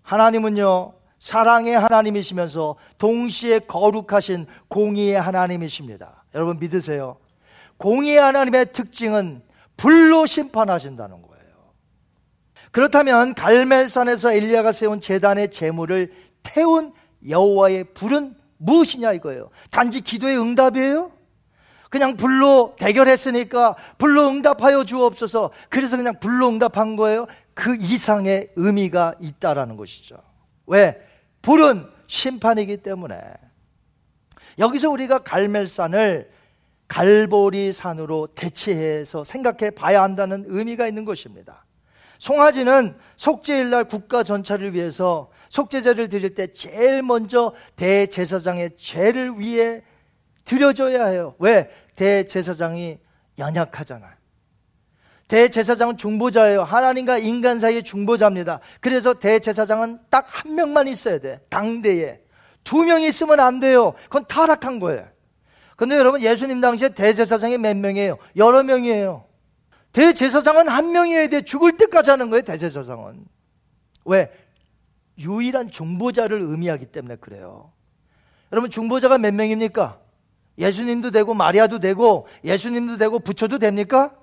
[0.04, 6.26] 하나님은요, 사랑의 하나님이시면서 동시에 거룩하신 공의의 하나님이십니다.
[6.36, 7.16] 여러분 믿으세요.
[7.78, 9.42] 공의의 하나님의 특징은
[9.82, 11.74] 불로 심판하신다는 거예요.
[12.72, 16.14] 그렇다면 갈멜산에서 엘리야가 세운 재단의 제물을
[16.44, 16.94] 태운
[17.28, 19.50] 여호와의 불은 무엇이냐 이거예요.
[19.72, 21.12] 단지 기도의 응답이에요?
[21.90, 25.50] 그냥 불로 대결했으니까 불로 응답하여 주옵소서.
[25.70, 27.26] 그래서 그냥 불로 응답한 거예요.
[27.56, 30.18] 그 이상의 의미가 있다라는 것이죠.
[30.68, 31.02] 왜?
[31.42, 33.20] 불은 심판이기 때문에.
[34.60, 36.30] 여기서 우리가 갈멜산을
[36.92, 41.66] 갈보리 산으로 대체해서 생각해 봐야 한다는 의미가 있는 것입니다.
[42.20, 49.84] 송아지는 속죄일날 국가 전차를 위해서 속죄제를 드릴 때 제일 먼저 대제사장의 죄를 위해
[50.44, 51.34] 드려줘야 해요.
[51.40, 51.70] 왜?
[51.96, 53.00] 대제사장이
[53.40, 54.12] 연약하잖아요.
[55.30, 56.64] 대제사장은 중보자예요.
[56.64, 58.60] 하나님과 인간 사이의 중보자입니다.
[58.82, 61.40] 그래서 대제사장은 딱 한 명만 있어야 돼.
[61.48, 62.20] 당대에.
[62.66, 63.94] 두 명이 있으면 안 돼요.
[64.04, 65.08] 그건 타락한 거예요.
[65.82, 68.20] 근데 여러분 예수님 당시에 대제사장이 몇 명이에요?
[68.36, 69.24] 여러 명이에요.
[69.94, 71.42] 대제사장은 한 명이어야 돼.
[71.42, 73.26] 죽을 때까지 하는 거예요, 대제사장은.
[74.06, 74.32] 왜?
[75.18, 77.72] 유일한 중보자를 의미하기 때문에 그래요.
[78.52, 79.98] 여러분 중보자가 몇 명입니까?
[80.60, 84.14] 예수님도 되고 마리아도 되고 예수님도 되고 부처도 됩니까?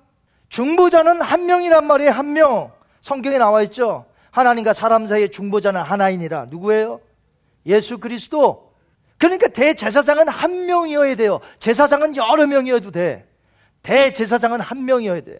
[0.47, 2.71] 중보자는 한 명이란 말이에요, 한 명.
[3.01, 4.05] 성경에 나와 있죠.
[4.31, 6.45] 하나님과 사람 사이의 중보자는 하나이니라.
[6.45, 7.01] 누구예요?
[7.65, 8.68] 예수 그리스도.
[9.19, 11.39] 그러니까 대제사장은 한 명이어야 돼요.
[11.59, 13.27] 제사장은 여러 명이어도 돼.
[13.83, 15.37] 대제사장은 한 명이어야 돼요.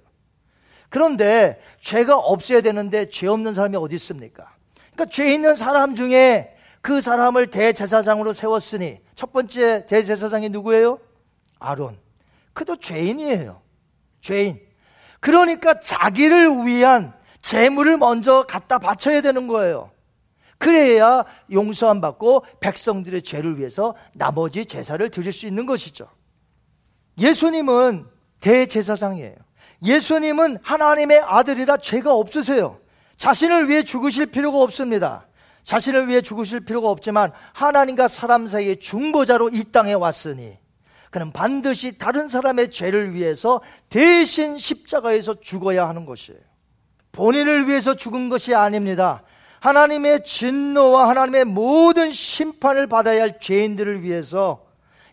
[0.90, 4.54] 그런데 죄가 없어야 되는데 죄 없는 사람이 어디 있습니까?
[4.94, 11.00] 그러니까 죄 있는 사람 중에 그 사람을 대제사장으로 세웠으니 첫 번째 대제사장이 누구예요?
[11.58, 11.98] 아론.
[12.54, 13.62] 그도 죄인이에요.
[14.22, 14.60] 죄인.
[15.22, 19.92] 그러니까 자기를 위한 재물을 먼저 갖다 바쳐야 되는 거예요.
[20.60, 26.08] 그래야 용서함 받고 백성들의 죄를 위해서 나머지 제사를 드릴 수 있는 것이죠.
[27.18, 28.06] 예수님은
[28.42, 29.36] 대제사장이에요.
[29.84, 32.78] 예수님은 하나님의 아들이라 죄가 없으세요.
[33.18, 35.26] 자신을 위해 죽으실 필요가 없습니다.
[35.64, 40.58] 자신을 위해 죽으실 필요가 없지만 하나님과 사람 사이의 중보자로 이 땅에 왔으니
[41.10, 46.40] 그는 반드시 다른 사람의 죄를 위해서 대신 십자가에서 죽어야 하는 것이에요.
[47.12, 49.24] 본인을 위해서 죽은 것이 아닙니다.
[49.60, 54.66] 하나님의 진노와 하나님의 모든 심판을 받아야 할 죄인들을 위해서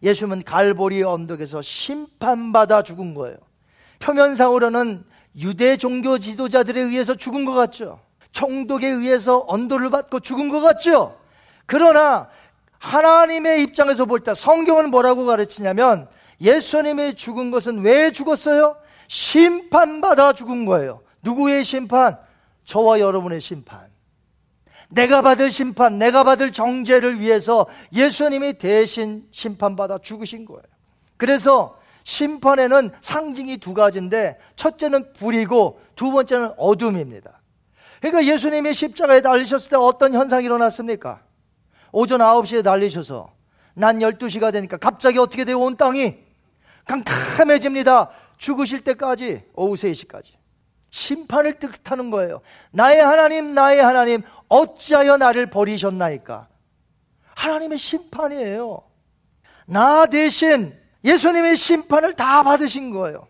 [0.03, 3.37] 예수님은 갈보리 언덕에서 심판받아 죽은 거예요.
[3.99, 5.05] 표면상으로는
[5.39, 8.01] 유대 종교 지도자들에 의해서 죽은 것 같죠.
[8.33, 11.19] 총독에 의해서 언도를 받고 죽은 것 같죠.
[11.65, 12.29] 그러나
[12.79, 16.09] 하나님의 입장에서 볼 때 성경은 뭐라고 가르치냐면
[16.41, 18.77] 예수님이 죽은 것은 왜 죽었어요?
[19.09, 21.01] 심판받아 죽은 거예요.
[21.23, 22.19] 누구의 심판?
[22.65, 23.87] 저와 여러분의 심판.
[24.89, 30.63] 내가 받을 심판, 내가 받을 정죄를 위해서 예수님이 대신 심판받아 죽으신 거예요.
[31.17, 37.41] 그래서 심판에는 상징이 두 가지인데 첫째는 불이고 두 번째는 어둠입니다.
[38.01, 41.21] 그러니까 예수님이 십자가에 달리셨을 때 어떤 현상이 일어났습니까?
[41.91, 43.33] 오전 9시에 달리셔서
[43.75, 45.59] 난 12시가 되니까 갑자기 어떻게 돼요?
[45.61, 46.17] 온 땅이
[46.85, 48.11] 캄캄해집니다.
[48.39, 50.33] 죽으실 때까지 오후 3시까지.
[50.97, 52.41] 심판을 뜻하는 거예요.
[52.71, 56.49] 나의 하나님, 나의 하나님, 어찌하여 나를 버리셨나이까?
[57.35, 58.83] 하나님의 심판이에요.
[59.67, 63.29] 나 대신 예수님의 심판을 다 받으신 거예요.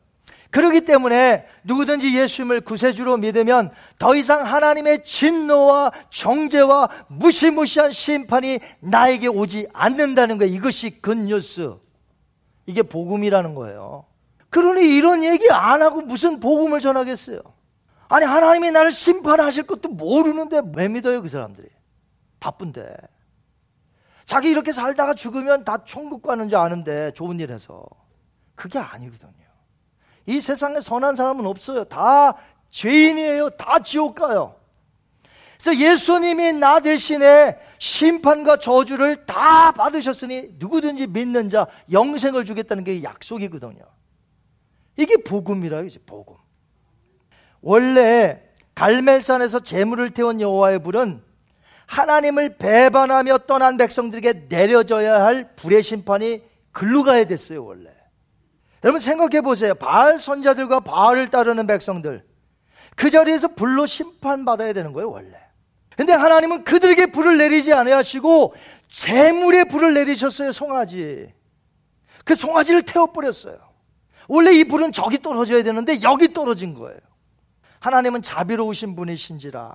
[0.51, 9.67] 그렇기 때문에 누구든지 예수님을 구세주로 믿으면 더 이상 하나님의 진노와 정죄와 무시무시한 심판이 나에게 오지
[9.73, 10.55] 않는다는 거예요.
[10.55, 11.75] 이것이 굿뉴스.
[12.67, 14.05] 이게 복음이라는 거예요.
[14.51, 17.56] 그러니 이런 얘기 안 하고 무슨 복음을 전하겠어요?
[18.09, 21.69] 아니, 하나님이 나를 심판하실 것도 모르는데 왜 믿어요, 그 사람들이?
[22.41, 22.97] 바쁜데.
[24.25, 27.85] 자기 이렇게 살다가 죽으면 다 천국 가는 줄 아는데 좋은 일 해서.
[28.55, 29.33] 그게 아니거든요.
[30.27, 31.85] 이 세상에 선한 사람은 없어요.
[31.85, 32.35] 다
[32.71, 33.51] 죄인이에요.
[33.51, 34.57] 다 지옥 가요.
[35.59, 43.83] 그래서 예수님이 나 대신에 심판과 저주를 다 받으셨으니 누구든지 믿는 자 영생을 주겠다는 게 약속이거든요.
[44.97, 46.37] 이게 복음이라 이지 복음.
[47.67, 48.41] 원래
[48.77, 51.21] 갈멜산에서 재물을 태운 여호와의 불은
[51.87, 57.91] 하나님을 배반하며 떠난 백성들에게 내려져야 할 불의 심판이 글로 가야 됐어요, 원래.
[58.85, 59.75] 여러분 생각해 보세요.
[59.75, 62.25] 바알 선자들과 바알을 따르는 백성들.
[62.95, 65.37] 그 자리에서 불로 심판받아야 되는 거예요, 원래.
[65.97, 68.55] 근데 하나님은 그들에게 불을 내리지 않으시고
[68.89, 71.33] 재물의 불을 내리셨어요, 송아지.
[72.25, 73.59] 그 송아지를 태워버렸어요.
[74.29, 77.01] 원래 이 불은 저기 떨어져야 되는데 여기 떨어진 거예요.
[77.81, 79.75] 하나님은 자비로우신 분이신지라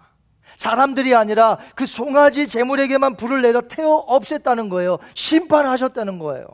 [0.58, 4.98] 사람들이 아니라 그 송아지 재물에게만 불을 내려 태워 없앴다는 거예요.
[5.14, 6.48] 심판하셨다는 거예요.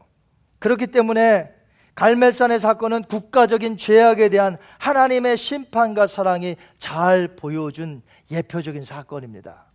[0.59, 1.51] 그렇기 때문에
[1.95, 9.65] 갈멜산의 사건은 국가적인 죄악에 대한 하나님의 심판과 사랑이 잘 보여준 예표적인 사건입니다.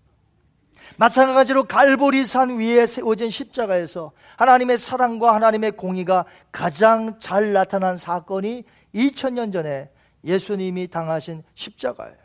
[0.99, 8.65] 마찬가지로 갈보리산 위에 세워진 십자가에서 하나님의 사랑과 하나님의 공의가 가장 잘 나타난 사건이
[8.95, 9.91] 2000년 전에
[10.25, 12.17] 예수님이 당하신 십자가예요.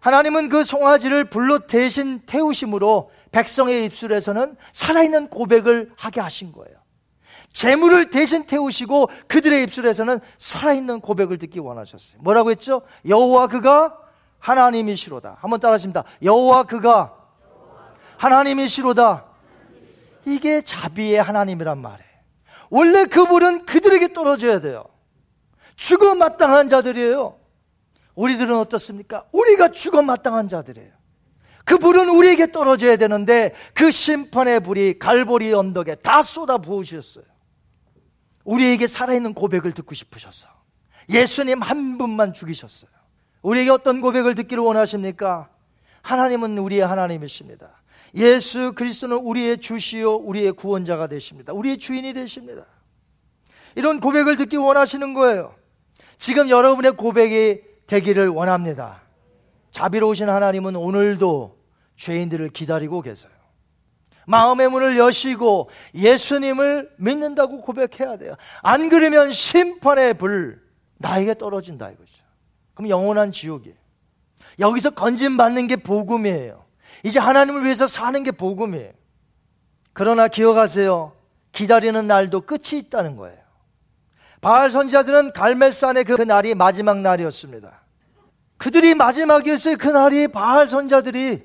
[0.00, 6.76] 하나님은 그 송아지를 불로 대신 태우심으로 백성의 입술에서는 살아있는 고백을 하게 하신 거예요.
[7.52, 12.20] 재물을 대신 태우시고 그들의 입술에서는 살아있는 고백을 듣기 원하셨어요.
[12.20, 12.82] 뭐라고 했죠?
[13.08, 13.98] 여호와 그가
[14.38, 15.38] 하나님이시로다.
[15.40, 16.04] 한번 따라하십니다.
[16.22, 17.16] 여호와 그가
[18.18, 19.24] 하나님이시로다.
[20.26, 22.10] 이게 자비의 하나님이란 말이에요.
[22.70, 24.84] 원래 그분은 그들에게 떨어져야 돼요.
[25.76, 27.38] 죽어 마땅한 자들이에요.
[28.14, 29.26] 우리들은 어떻습니까?
[29.32, 30.96] 우리가 죽어 마땅한 자들이에요.
[31.66, 37.24] 그 불은 우리에게 떨어져야 되는데 그 심판의 불이 갈보리 언덕에 다 쏟아 부으셨어요.
[38.44, 40.46] 우리에게 살아있는 고백을 듣고 싶으셔서
[41.10, 42.90] 예수님 한 분만 죽이셨어요.
[43.42, 45.48] 우리에게 어떤 고백을 듣기를 원하십니까?
[46.02, 47.82] 하나님은 우리의 하나님이십니다.
[48.14, 51.52] 예수 그리스도는 우리의 주시요 우리의 구원자가 되십니다.
[51.52, 52.64] 우리의 주인이 되십니다.
[53.74, 55.55] 이런 고백을 듣기 원하시는 거예요.
[56.18, 59.02] 지금 여러분의 고백이 되기를 원합니다.
[59.70, 61.56] 자비로우신 하나님은 오늘도
[61.96, 63.32] 죄인들을 기다리고 계세요.
[64.26, 68.34] 마음의 문을 여시고 예수님을 믿는다고 고백해야 돼요.
[68.62, 70.60] 안 그러면 심판의 불
[70.98, 72.12] 나에게 떨어진다 이거죠.
[72.74, 73.76] 그럼 영원한 지옥이에요.
[74.58, 76.64] 여기서 건진 받는 게 복음이에요.
[77.04, 78.92] 이제 하나님을 위해서 사는 게 복음이에요.
[79.92, 81.12] 그러나 기억하세요.
[81.52, 83.38] 기다리는 날도 끝이 있다는 거예요.
[84.40, 87.80] 바알 선지자들은 갈멜산의 그 날이 마지막 날이었습니다.
[88.58, 89.76] 그들이 마지막이었어요.
[89.76, 91.42] 그 날이 바알 선자들이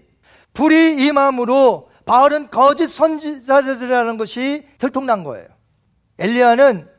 [0.53, 5.47] 불이 임함으로 바알은 거짓 선지자들이라는 것이 들통난 거예요.
[6.19, 6.89] 엘리야는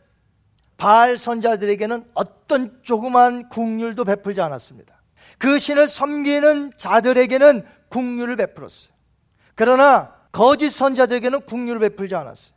[0.77, 5.01] 바알 선자들에게는 어떤 조그만 국률도 베풀지 않았습니다.
[5.39, 8.93] 그 신을 섬기는 자들에게는 국률을 베풀었어요.
[9.55, 12.55] 그러나 거짓 선자들에게는 국률을 베풀지 않았어요.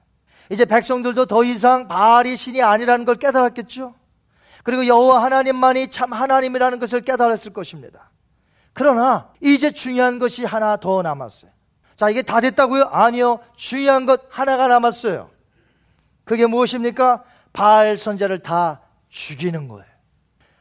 [0.50, 3.96] 이제 백성들도 더 이상 바알이 신이 아니라는 걸 깨달았겠죠.
[4.64, 8.10] 그리고 여호와 하나님만이 참 하나님이라는 것을 깨달았을 것입니다.
[8.74, 11.52] 그러나 이제 중요한 것이 하나 더 남았어요.
[11.96, 12.90] 자, 이게 다 됐다고요?
[12.92, 13.40] 아니요.
[13.56, 15.30] 중요한 것 하나가 남았어요.
[16.26, 17.24] 그게 무엇입니까?
[17.54, 19.86] 바알 선자를 다 죽이는 거예요.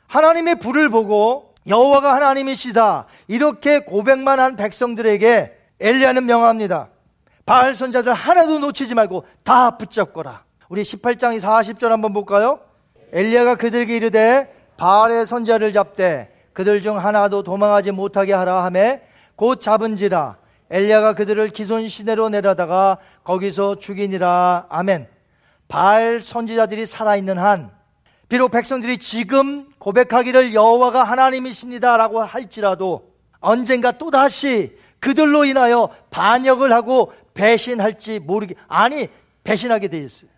[0.06, 3.06] 하나님의 불을 보고 여호와가 하나님이시다.
[3.26, 6.88] 이렇게 고백만 한 백성들에게 엘리야는 명합니다.
[7.46, 10.44] 바알 선자들 하나도 놓치지 말고 다 붙잡거라.
[10.68, 12.60] 우리 18장 40절 한번 볼까요?
[13.12, 19.02] 엘리야가 그들에게 이르되 바알의 선자를 잡되 그들 중 하나도 도망하지 못하게 하라 하매
[19.36, 20.36] 곧 잡은지라
[20.70, 25.08] 엘리야가 그들을 기손 시내로 내려다가 거기서 죽이니라 아멘.
[25.68, 27.70] 바알 선지자들이 살아 있는 한
[28.28, 38.54] 비록 백성들이 지금 고백하기를 여호와가 하나님이십니다라고 할지라도 언젠가 또다시 그들로 인하여 반역을 하고 배신할지 모르게
[38.68, 39.08] 아니
[39.42, 40.30] 배신하게 돼 있어요.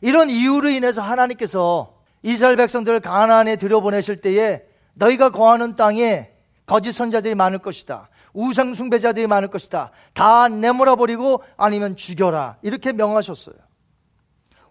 [0.00, 4.62] 이런 이유로 인해서 하나님께서 이스라엘 백성들을 가나안에 들여보내실 때에
[4.94, 6.30] 너희가 거하는 땅에
[6.66, 8.08] 거짓 선자들이 많을 것이다.
[8.32, 9.90] 우상 숭배자들이 많을 것이다.
[10.14, 12.58] 다 내몰아 버리고 아니면 죽여라.
[12.62, 13.56] 이렇게 명하셨어요.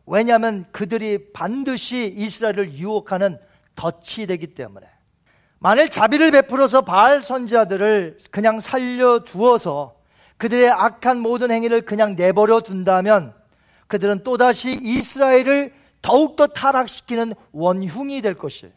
[0.06, 3.38] 왜냐하면 그들이 반드시 이스라엘을 유혹하는
[3.76, 4.88] 덫이 되기 때문에.
[5.60, 9.99] 만일 자비를 베풀어서 바알 선지자들을 그냥 살려 두어서
[10.39, 13.33] 그들의 악한 모든 행위를 그냥 내버려 둔다면
[13.87, 18.73] 그들은 또다시 이스라엘을 더욱더 타락시키는 원흉이 될 것이에요.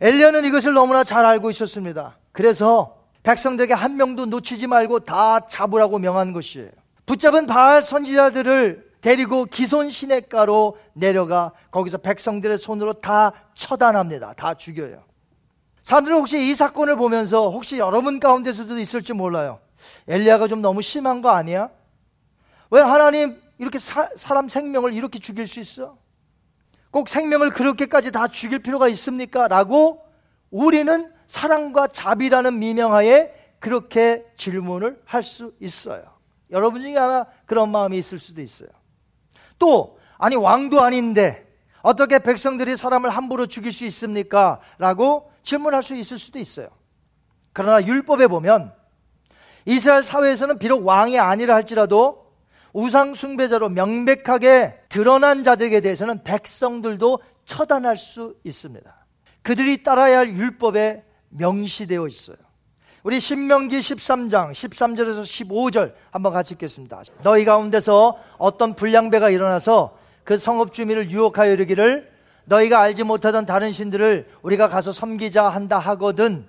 [0.00, 2.18] 엘리야는 이것을 너무나 잘 알고 있었습니다.
[2.32, 6.70] 그래서 백성들에게 한 명도 놓치지 말고 다 잡으라고 명한 것이에요.
[7.06, 14.34] 붙잡은 바알 선지자들을 데리고 기손 시냇가로 내려가 거기서 백성들의 손으로 다 처단합니다.
[14.34, 15.04] 다 죽여요.
[15.84, 19.60] 사람들은 혹시 이 사건을 보면서 혹시 여러분 가운데서도 있을지 몰라요.
[20.08, 21.70] 엘리야가 좀 너무 심한 거 아니야?
[22.70, 25.98] 왜 하나님 이렇게 사, 사람 생명을 이렇게 죽일 수 있어?
[26.90, 29.48] 꼭 생명을 그렇게까지 다 죽일 필요가 있습니까?
[29.48, 30.04] 라고
[30.50, 36.02] 우리는 사랑과 자비라는 미명하에 그렇게 질문을 할 수 있어요.
[36.50, 38.68] 여러분 중에 아마 그런 마음이 있을 수도 있어요.
[39.58, 41.46] 또, 아니, 왕도 아닌데,
[41.82, 44.60] 어떻게 백성들이 사람을 함부로 죽일 수 있습니까?
[44.78, 46.68] 라고 질문할 수 있을 수도 있어요.
[47.52, 48.74] 그러나 율법에 보면
[49.66, 52.30] 이스라엘 사회에서는 비록 왕이 아니라 할지라도
[52.72, 58.94] 우상 숭배자로 명백하게 드러난 자들에게 대해서는 백성들도 처단할 수 있습니다.
[59.42, 62.36] 그들이 따라야 할 율법에 명시되어 있어요.
[63.02, 67.02] 우리 신명기 13장 13절에서 15절 한번 같이 읽겠습니다.
[67.22, 72.10] 너희 가운데서 어떤 불량배가 일어나서 그 성읍 주민을 유혹하여 이르기를
[72.44, 76.46] 너희가 알지 못하던 다른 신들을 우리가 가서 섬기자 한다 하거든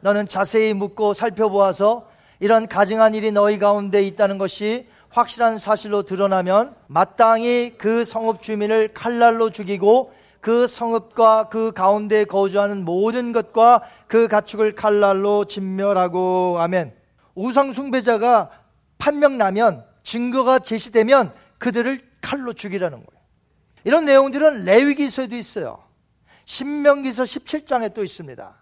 [0.00, 2.07] 너는 자세히 묻고 살펴보아서
[2.40, 9.50] 이런 가증한 일이 너희 가운데 있다는 것이 확실한 사실로 드러나면 마땅히 그 성읍 주민을 칼날로
[9.50, 16.94] 죽이고 그 성읍과 그 가운데 거주하는 모든 것과 그 가축을 칼날로 진멸하고 아멘.
[17.34, 18.50] 우상 숭배자가
[18.98, 23.22] 판명나면 증거가 제시되면 그들을 칼로 죽이라는 거예요.
[23.84, 25.82] 이런 내용들은 레위기서에도 있어요.
[26.44, 28.57] 신명기서 17장에 또 있습니다.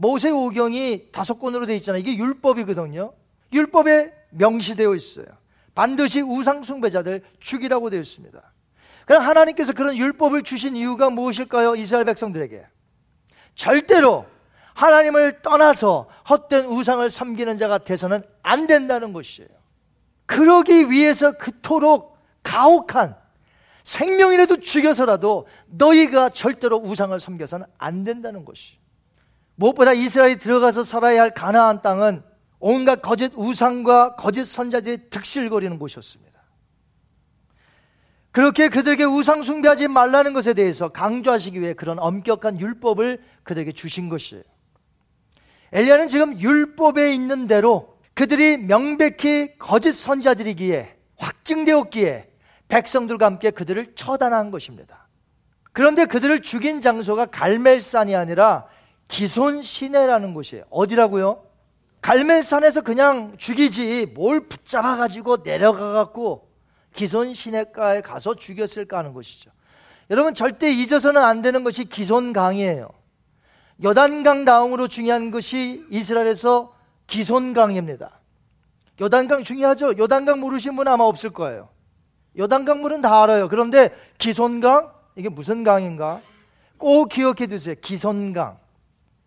[0.00, 2.00] 모세 오경이 다섯 권으로 되어 있잖아요.
[2.00, 3.12] 이게 율법이거든요.
[3.52, 5.26] 율법에 명시되어 있어요.
[5.74, 8.40] 반드시 우상숭배자들 죽이라고 되어 있습니다.
[9.06, 11.74] 그럼 하나님께서 그런 율법을 주신 이유가 무엇일까요?
[11.74, 12.64] 이스라엘 백성들에게.
[13.56, 14.26] 절대로
[14.74, 19.48] 하나님을 떠나서 헛된 우상을 섬기는 자가 돼서는 안 된다는 것이에요.
[20.26, 23.16] 그러기 위해서 그토록 가혹한
[23.82, 28.77] 생명이라도 죽여서라도 너희가 절대로 우상을 섬겨서는 안 된다는 것이.
[29.58, 32.22] 무엇보다 이스라엘이 들어가서 살아야 할 가나안 땅은
[32.60, 36.38] 온갖 거짓 우상과 거짓 선자들이 득실거리는 곳이었습니다.
[38.30, 44.44] 그렇게 그들에게 우상 숭배하지 말라는 것에 대해서 강조하시기 위해 그런 엄격한 율법을 그들에게 주신 것이에요.
[45.72, 52.28] 엘리야는 지금 율법에 있는 대로 그들이 명백히 거짓 선자들이기에 확증되었기에
[52.68, 55.08] 백성들과 함께 그들을 처단한 것입니다.
[55.72, 58.66] 그런데 그들을 죽인 장소가 갈멜산이 아니라
[59.08, 60.64] 기손 시내라는 곳이에요.
[60.70, 61.42] 어디라고요?
[62.00, 66.48] 갈멜산에서 그냥 죽이지 뭘 붙잡아 가지고 내려가 갖고
[66.94, 69.50] 기손 시내가에 가서 죽였을까 하는 것이죠.
[70.10, 72.88] 여러분 절대 잊어서는 안 되는 것이 기손강이에요.
[73.82, 76.74] 여단강 다음으로 중요한 것이 이스라엘에서
[77.06, 78.18] 기손강입니다.
[79.00, 79.96] 요단강 중요하죠?
[79.98, 81.68] 요단강 모르신 분 아마 없을 거예요.
[82.36, 83.48] 요단강 물은 다 알아요.
[83.48, 84.92] 그런데 기손강?
[85.16, 86.20] 이게 무슨 강인가?
[86.76, 87.76] 꼭 기억해 두세요.
[87.80, 88.58] 기손강.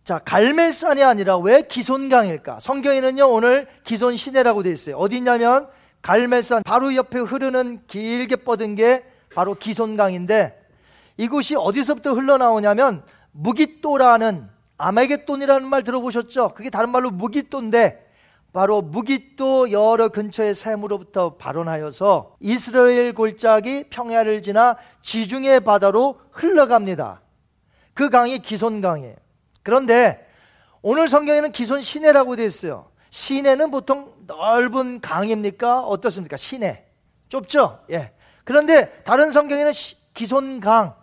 [0.04, 2.60] 자, 갈멜산이 아니라 왜 기손강일까?
[2.60, 4.98] 성경에는요, 오늘 기손 시내라고 되어 있어요.
[4.98, 5.68] 어디 있냐면,
[6.02, 10.60] 갈멜산 바로 옆에 흐르는 길게 뻗은 게 바로 기손강인데,
[11.18, 16.54] 이곳이 어디서부터 흘러나오냐면, 무기또라는, 아메게돈이라는 말 들어보셨죠?
[16.56, 18.10] 그게 다른 말로 무기또인데,
[18.54, 27.22] 바로 무기또 여러 근처의 샘으로부터 발원하여서 이스라엘 골짜기 평야를 지나 지중해 바다로 흘러갑니다.
[27.94, 29.21] 그 강이 기손강이에요.
[29.64, 30.28] 그런데
[30.82, 32.92] 오늘 성경에는 기손 시내라고 되어 있어요.
[33.10, 35.82] 시내는 보통 넓은 강입니까?
[35.82, 36.38] 어떻습니까?
[36.38, 36.86] 시내.
[37.30, 37.84] 좁죠?
[37.92, 38.14] 예.
[38.44, 39.72] 그런데 다른 성경에는
[40.14, 40.96] 기손강,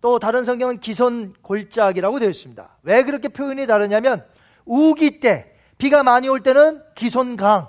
[0.00, 2.76] 또 다른 성경은 기손 골짜기라고 되어 있습니다.
[2.82, 4.24] 왜 그렇게 표현이 다르냐면
[4.66, 7.68] 우기 때 비가 많이 올 때는 기손강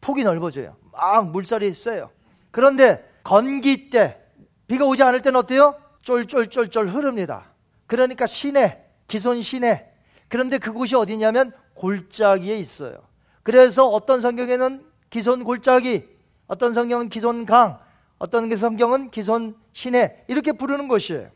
[0.00, 0.76] 폭이 넓어져요.
[0.92, 2.10] 막 물살이 있어요.
[2.50, 4.18] 그런데 건기 때
[4.66, 5.74] 비가 오지 않을 때는 어때요?
[6.02, 7.52] 쫄쫄쫄쫄 흐릅니다.
[7.86, 8.79] 그러니까 시내,
[9.10, 9.86] 기손 시내.
[10.28, 12.94] 그런데 그곳이 어디냐면 골짜기에 있어요.
[13.42, 16.08] 그래서 어떤 성경에는 기손 골짜기,
[16.46, 17.78] 어떤 성경은 기손 강,
[18.18, 21.28] 어떤 성경은 기손 시내 이렇게 부르는 것이에요.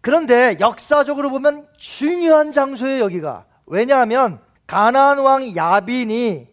[0.00, 3.44] 그런데 역사적으로 보면 중요한 장소예요, 여기가.
[3.66, 6.48] 왜냐하면 가나안 왕 야빈이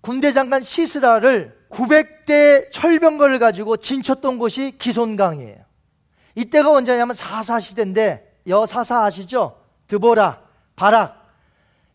[0.00, 5.58] 군대 장관 시스라를 900대 철병거를 가지고 진쳤던 곳이 기손강이에요.
[6.34, 9.57] 이때가 언제냐면 사사 시대인데 여사사 아시죠?
[9.88, 10.40] 드보라,
[10.76, 11.26] 바락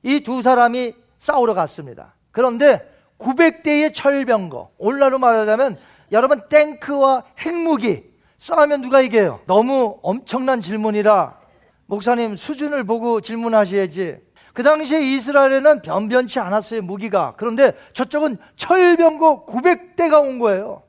[0.04, 2.14] 이 두 사람이 싸우러 갔습니다.
[2.32, 5.78] 그런데 900대의 철병거 오늘날로 말하자면
[6.12, 8.04] 여러분 탱크와 핵무기
[8.38, 9.40] 싸우면 누가 이겨요?
[9.46, 11.38] 너무 엄청난 질문이라
[11.86, 14.18] 목사님 수준을 보고 질문하셔야지
[14.54, 17.34] 그 당시에 이스라엘에는 변변치 않았어요, 무기가.
[17.38, 20.84] 그런데 저쪽은 철병고 900대가 온 거예요.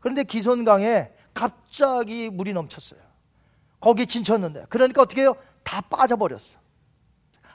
[0.00, 2.98] 그런데 기손강에 갑자기 물이 넘쳤어요.
[3.80, 4.64] 거기 진쳤는데.
[4.68, 5.36] 그러니까 어떻게 해요?
[5.68, 6.58] 다 빠져버렸어.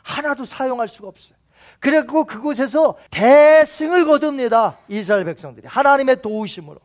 [0.04, 1.36] 하나도 사용할 수가 없어요.
[1.80, 4.78] 그래고 그곳에서 대승을 거둡니다.
[4.88, 5.66] 이스라엘 백성들이.
[5.68, 6.80] 하나님의 도우심으로.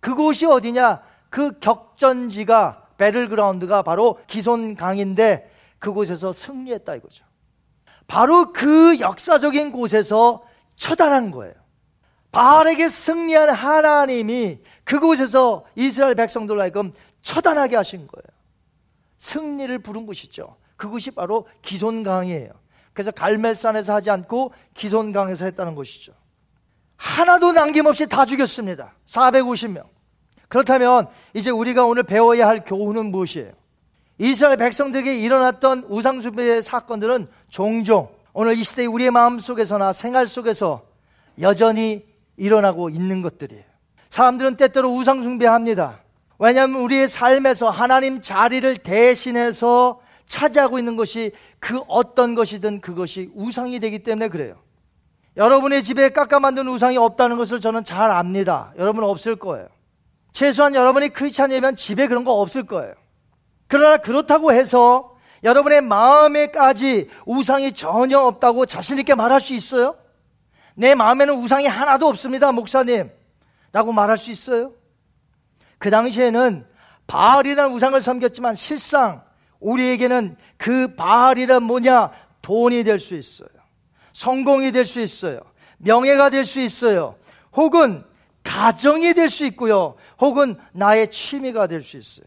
[0.00, 1.00] 그곳이 어디냐?
[1.30, 7.24] 그 격전지가, 배틀그라운드가 바로 기손강인데 그곳에서 승리했다 이거죠.
[8.06, 10.42] 바로 그 역사적인 곳에서
[10.76, 11.54] 처단한 거예요.
[12.30, 16.92] 바알에게 승리한 하나님이 그곳에서 이스라엘 백성들을 하여금
[17.22, 18.37] 처단하게 하신 거예요.
[19.18, 20.56] 승리를 부른 곳이죠.
[20.76, 22.50] 그곳이 바로 기손강이에요.
[22.92, 26.12] 그래서 갈멜산에서 하지 않고 기손강에서 했다는 것이죠.
[26.96, 28.94] 하나도 남김없이 다 죽였습니다.
[29.06, 29.84] 450명.
[30.48, 33.52] 그렇다면 이제 우리가 오늘 배워야 할 교훈은 무엇이에요?
[34.18, 40.86] 이스라엘 백성들에게 일어났던 우상숭배의 사건들은 종종 오늘 이 시대 우리의 마음 속에서나 생활 속에서
[41.40, 42.04] 여전히
[42.36, 43.64] 일어나고 있는 것들이에요.
[44.08, 46.00] 사람들은 때때로 우상숭배합니다.
[46.38, 53.98] 왜냐하면 우리의 삶에서 하나님 자리를 대신해서 차지하고 있는 것이 그 어떤 것이든 그것이 우상이 되기
[54.00, 54.56] 때문에 그래요.
[55.36, 58.72] 여러분의 집에 깎아 만든 우상이 없다는 것을 저는 잘 압니다.
[58.78, 59.68] 여러분 없을 거예요.
[60.32, 62.94] 최소한 여러분이 크리스찬이면 집에 그런 거 없을 거예요.
[63.66, 69.96] 그러나 그렇다고 해서 여러분의 마음에까지 우상이 전혀 없다고 자신있게 말할 수 있어요?
[70.74, 73.10] 내 마음에는 우상이 하나도 없습니다, 목사님.
[73.72, 74.72] 라고 말할 수 있어요?
[75.78, 76.66] 그 당시에는
[77.06, 79.22] 바알이라는 우상을 섬겼지만 실상
[79.60, 82.10] 우리에게는 그 바알이란 뭐냐?
[82.42, 83.48] 돈이 될 수 있어요.
[84.12, 85.40] 성공이 될 수 있어요.
[85.78, 87.16] 명예가 될 수 있어요.
[87.54, 88.04] 혹은
[88.42, 89.94] 가정이 될 수 있고요.
[90.20, 92.26] 혹은 나의 취미가 될 수 있어요.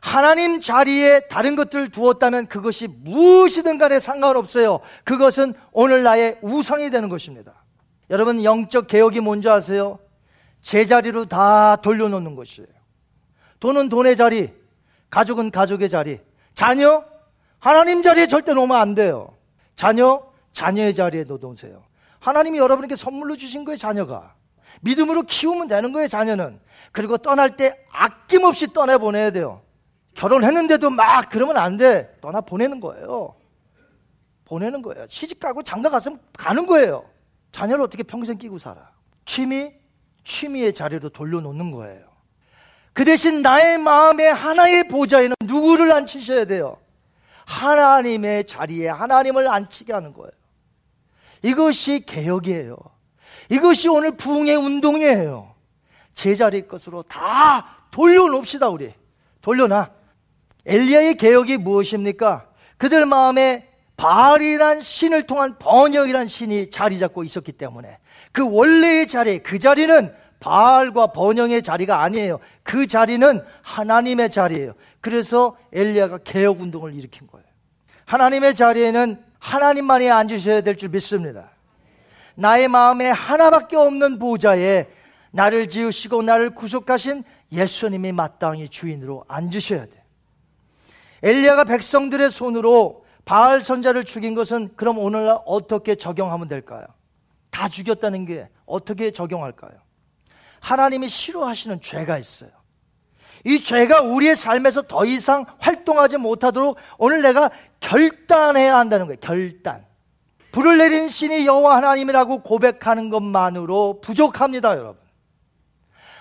[0.00, 4.80] 하나님 자리에 다른 것들 두었다면 그것이 무엇이든 간에 상관없어요.
[5.04, 7.52] 그것은 오늘 나의 우상이 되는 것입니다.
[8.10, 9.98] 여러분 영적 개혁이 뭔지 아세요?
[10.66, 12.66] 제자리로 다 돌려놓는 것이에요.
[13.60, 14.52] 돈은 돈의 자리,
[15.10, 16.18] 가족은 가족의 자리,
[16.54, 17.04] 자녀
[17.60, 19.32] 하나님 자리에 절대 놓으면 안 돼요.
[19.76, 21.84] 자녀 자녀의 자리에 놓으세요.
[22.18, 24.34] 하나님이 여러분에게 선물로 주신 거예요, 자녀가.
[24.80, 26.58] 믿음으로 키우면 되는 거예요, 자녀는.
[26.90, 29.62] 그리고 떠날 때 아낌없이 떠내 보내야 돼요.
[30.14, 32.12] 결혼했는데도 막 그러면 안 돼.
[32.20, 33.36] 떠나 보내는 거예요.
[34.46, 35.06] 보내는 거예요.
[35.06, 37.04] 시집 가고 장가 갔으면 가는 거예요.
[37.52, 38.90] 자녀를 어떻게 평생 끼고 살아?
[39.24, 39.85] 취미?
[40.26, 42.04] 취미의 자리로 돌려놓는 거예요.
[42.92, 46.78] 그 대신 나의 마음의 하나의 보좌에는 누구를 앉히셔야 돼요?
[47.46, 50.32] 하나님의 자리에 하나님을 앉히게 하는 거예요.
[51.42, 52.76] 이것이 개혁이에요.
[53.50, 55.54] 이것이 오늘 부흥의 운동이에요.
[56.12, 58.92] 제자리 것으로 다 돌려놓읍시다, 우리.
[59.42, 59.90] 돌려놔.
[60.64, 62.48] 엘리야의 개혁이 무엇입니까?
[62.78, 67.98] 그들 마음에 바알이란 신을 통한 번역이란 신이 자리 잡고 있었기 때문에
[68.36, 72.38] 그 원래의 자리, 그 자리는 바알과 번영의 자리가 아니에요.
[72.62, 74.74] 그 자리는 하나님의 자리예요.
[75.00, 77.46] 그래서 엘리야가 개혁 운동을 일으킨 거예요.
[78.04, 81.48] 하나님의 자리에는 하나님만이 앉으셔야 될 줄 믿습니다.
[82.34, 84.86] 나의 마음에 하나밖에 없는 보좌에
[85.30, 90.04] 나를 지으시고 나를 구속하신 예수님이 마땅히 주인으로 앉으셔야 돼.
[91.22, 96.84] 엘리야가 백성들의 손으로 바알 선자를 죽인 것은 그럼 오늘날 어떻게 적용하면 될까요?
[97.56, 99.72] 다 죽였다는 게 어떻게 적용할까요?
[100.60, 102.50] 하나님이 싫어하시는 죄가 있어요.
[103.44, 107.50] 이 죄가 우리의 삶에서 더 이상 활동하지 못하도록 오늘 내가
[107.80, 109.20] 결단해야 한다는 거예요.
[109.20, 109.86] 결단.
[110.52, 115.00] 불을 내린 신이 여호와 하나님이라고 고백하는 것만으로 부족합니다, 여러분.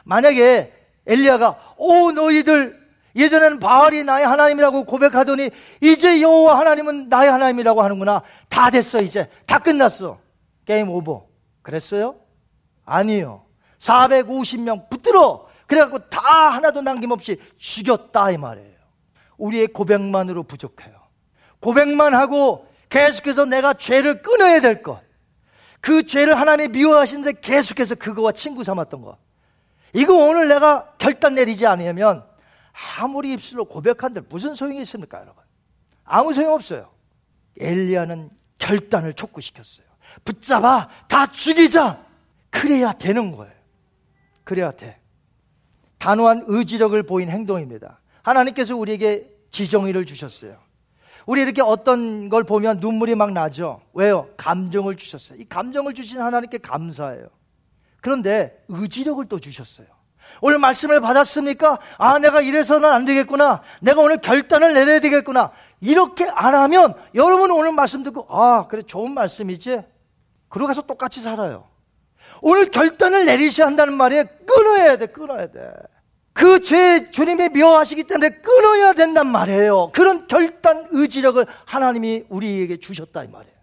[0.06, 0.74] 만약에
[1.06, 2.80] 엘리야가 오 너희들
[3.14, 5.50] 예전에는 바알이 나의 하나님이라고 고백하더니
[5.82, 8.22] 이제 여호와 하나님은 나의 하나님이라고 하는구나.
[8.48, 9.30] 다 됐어 이제.
[9.46, 10.24] 다 끝났어.
[10.66, 11.28] 게임 오버.
[11.62, 12.20] 그랬어요?
[12.86, 13.46] 아니요.
[13.80, 15.48] 450명 붙들어.
[15.68, 18.76] 그래갖고 다 하나도 남김없이 죽였다 이 말이에요.
[19.38, 20.96] 우리의 고백만으로 부족해요.
[21.60, 25.02] 고백만 하고 계속해서 내가 죄를 끊어야 될 것.
[25.82, 29.18] 그 죄를 하나님이 미워하시는데 계속해서 그거와 친구 삼았던 것.
[29.94, 32.26] 이거 오늘 내가 결단 내리지 않으면
[33.00, 35.44] 아무리 입술로 고백한들 무슨 소용이 있습니까, 여러분?
[36.04, 36.92] 아무 소용 없어요.
[37.60, 39.85] 엘리야는 결단을 촉구시켰어요.
[40.24, 42.04] 붙잡아 다 죽이자.
[42.50, 43.54] 그래야 되는 거예요.
[44.44, 45.00] 그래야 돼.
[45.98, 48.00] 단호한 의지력을 보인 행동입니다.
[48.22, 50.58] 하나님께서 우리에게 지정의를 주셨어요.
[51.26, 53.82] 우리 이렇게 어떤 걸 보면 눈물이 막 나죠.
[53.94, 54.30] 왜요?
[54.38, 55.40] 감정을 주셨어요.
[55.40, 57.28] 이 감정을 주신 하나님께 감사해요.
[58.02, 59.88] 그런데 의지력을 또 주셨어요.
[60.42, 61.80] 오늘 말씀을 받았습니까?
[61.98, 63.62] 아, 내가 이래서는 안 되겠구나.
[63.82, 65.52] 내가 오늘 결단을 내려야 되겠구나.
[65.82, 69.82] 이렇게 안 하면 여러분 오늘 말씀 듣고, 아, 그래, 좋은 말씀이지?
[70.50, 71.68] 그러고 가서 똑같이 살아요.
[72.42, 74.24] 오늘 결단을 내리셔야 한다는 말이에요.
[74.46, 75.72] 끊어야 돼, 끊어야 돼.
[76.34, 79.92] 그 죄 주님이 미워하시기 때문에 끊어야 된단 말이에요.
[79.94, 83.56] 그런 결단 의지력을 하나님이 우리에게 주셨다 이 말이에요.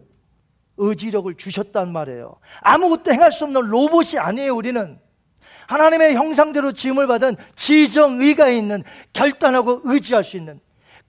[0.77, 2.35] 의지력을 주셨단 말이에요.
[2.61, 4.99] 아무것도 행할 수 없는 로봇이 아니에요, 우리는.
[5.67, 10.59] 하나님의 형상대로 지음을 받은 지정의가 있는 결단하고 의지할 수 있는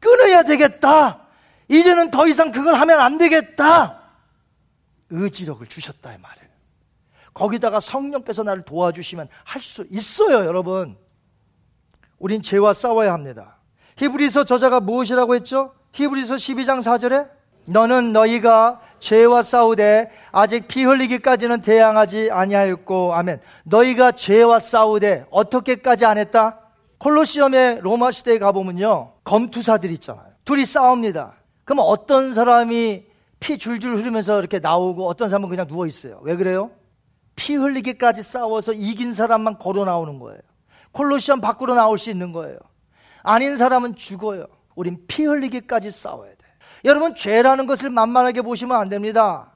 [0.00, 1.26] 끊어야 되겠다.
[1.68, 4.03] 이제는 더 이상 그걸 하면 안 되겠다.
[5.14, 6.48] 의지력을 주셨다 이 말이에요.
[7.34, 10.96] 거기다가 성령께서 나를 도와주시면 할 수 있어요, 여러분.
[12.18, 13.58] 우린 죄와 싸워야 합니다.
[13.96, 15.72] 히브리서 저자가 무엇이라고 했죠?
[15.92, 17.28] 히브리서 12장 4절에
[17.66, 23.40] 너는 너희가 죄와 싸우되 아직 피 흘리기까지는 대항하지 아니하였고 아멘.
[23.64, 26.60] 너희가 죄와 싸우되 어떻게까지 안 했다?
[26.98, 29.12] 콜로시엄의 로마 시대에 가보면요.
[29.24, 30.26] 검투사들 있잖아요.
[30.44, 31.34] 둘이 싸웁니다.
[31.64, 33.04] 그럼 어떤 사람이
[33.40, 36.20] 피 줄줄 흐르면서 이렇게 나오고 어떤 사람은 그냥 누워 있어요.
[36.22, 36.70] 왜 그래요?
[37.36, 40.40] 피 흘리기까지 싸워서 이긴 사람만 걸어 나오는 거예요.
[40.92, 42.58] 콜로시엄 밖으로 나올 수 있는 거예요.
[43.22, 44.46] 아닌 사람은 죽어요.
[44.76, 46.36] 우린 피 흘리기까지 싸워야 돼.
[46.84, 49.53] 여러분, 죄라는 것을 만만하게 보시면 안 됩니다.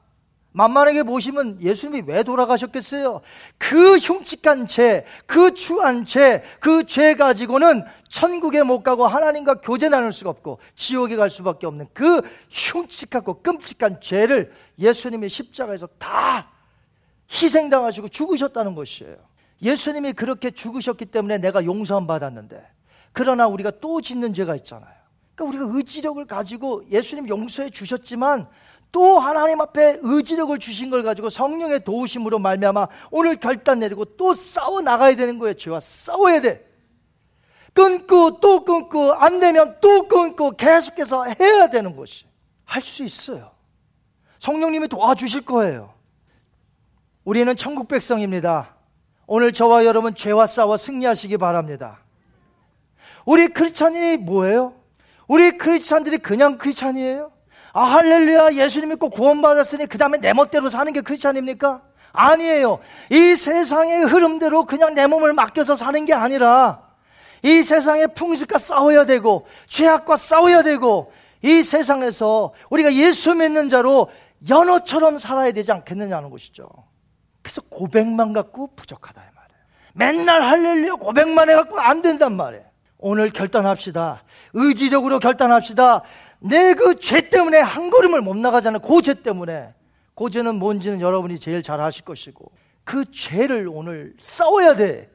[0.58, 3.20] 만만하게 보시면 예수님이 왜 돌아가셨겠어요?
[3.58, 10.10] 그 흉측한 죄, 그 추한 죄, 그 죄 가지고는 천국에 못 가고 하나님과 교제 나눌
[10.10, 16.48] 수가 없고 지옥에 갈 수밖에 없는 그 흉측하고 끔찍한 죄를 예수님이 십자가에서 다
[17.30, 19.16] 희생당하시고 죽으셨다는 것이에요.
[19.62, 22.66] 예수님이 그렇게 죽으셨기 때문에 내가 용서함 받았는데
[23.12, 24.98] 그러나 우리가 또 짓는 죄가 있잖아요.
[25.36, 28.48] 그러니까 우리가 의지력을 가지고 예수님 용서해 주셨지만
[28.90, 34.80] 또 하나님 앞에 의지력을 주신 걸 가지고 성령의 도우심으로 말미암아 오늘 결단 내리고 또 싸워
[34.80, 35.54] 나가야 되는 거예요.
[35.54, 36.66] 죄와 싸워야 돼.
[37.74, 42.26] 끊고 또 끊고 안 되면 또 끊고 계속해서 해야 되는 것이
[42.64, 43.52] 할 수 있어요.
[44.38, 45.94] 성령님이 도와주실 거예요.
[47.24, 48.74] 우리는 천국 백성입니다.
[49.26, 51.98] 오늘 저와 여러분 죄와 싸워 승리하시기 바랍니다.
[53.26, 54.74] 우리 크리스찬이 뭐예요?
[55.26, 57.30] 우리 크리스찬들이 그냥 크리스찬이에요?
[57.72, 61.82] 아, 할렐루야, 예수님 믿고 구원받았으니 그 다음에 내 멋대로 사는 게 크리스찬입니까?
[62.12, 62.78] 아니에요.
[63.10, 66.82] 이 세상의 흐름대로 그냥 내 몸을 맡겨서 사는 게 아니라
[67.42, 71.12] 이 세상의 풍습과 싸워야 되고 죄악과 싸워야 되고
[71.42, 74.08] 이 세상에서 우리가 예수 믿는 자로
[74.48, 76.68] 연어처럼 살아야 되지 않겠느냐는 것이죠.
[77.42, 79.28] 그래서 고백만 갖고 부족하다.
[79.98, 82.62] 맨날 할렐루야 고백만 해갖고 안 된단 말이에요.
[82.98, 84.22] 오늘 결단합시다.
[84.52, 86.02] 의지적으로 결단합시다.
[86.40, 88.80] 내 그 죄 때문에 한 걸음을 못 나가잖아요.
[88.80, 89.74] 그 죄 때문에.
[90.14, 92.50] 그 죄는 뭔지는 여러분이 제일 잘 아실 것이고.
[92.84, 95.10] 그 죄를 오늘 싸워야 돼.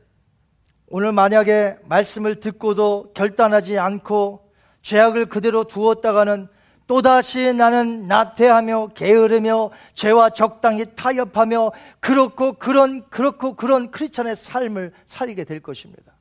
[0.88, 4.52] 오늘 만약에 말씀을 듣고도 결단하지 않고
[4.84, 6.48] 죄악을 그대로 두었다가는
[6.86, 11.72] 또다시 나는 나태하며 게으르며 죄와 적당히 타협하며
[12.02, 16.14] 그렇고 그런 그렇고 그런 크리스천의 삶을 살게 될 것입니다.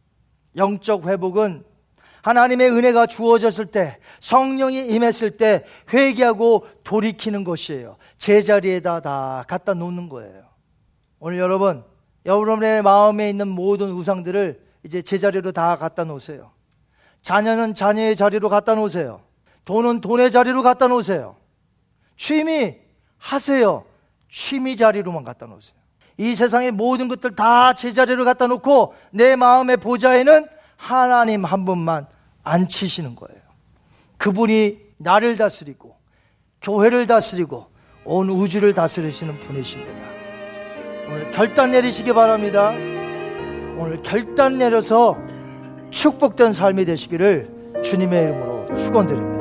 [0.57, 1.64] 영적 회복은
[2.22, 7.96] 하나님의 은혜가 주어졌을 때 성령이 임했을 때 회개하고 돌이키는 것이에요.
[8.18, 10.44] 제자리에다 다 갖다 놓는 거예요.
[11.18, 11.84] 오늘 여러분
[12.24, 16.52] 여러분의 마음에 있는 모든 우상들을 이제 제자리로 다 갖다 놓으세요.
[17.22, 19.22] 자녀는 자녀의 자리로 갖다 놓으세요.
[19.64, 21.36] 돈은 돈의 자리로 갖다 놓으세요.
[22.16, 22.76] 취미
[23.18, 23.84] 하세요.
[24.30, 25.76] 취미 자리로만 갖다 놓으세요.
[26.18, 30.46] 이 세상의 모든 것들 다 제자리로 갖다 놓고 내 마음의 보좌에는
[30.83, 32.09] 하나님 한 분만
[32.43, 33.41] 앉히시는 거예요.
[34.16, 35.97] 그분이 나를 다스리고
[36.61, 37.66] 교회를 다스리고
[38.05, 39.93] 온 우주를 다스리시는 분이십니다.
[41.07, 42.70] 오늘 결단 내리시기 바랍니다.
[43.78, 45.16] 오늘 결단 내려서
[45.91, 49.32] 축복된 삶이 되시기를 주님의 이름으로 축원드립니다.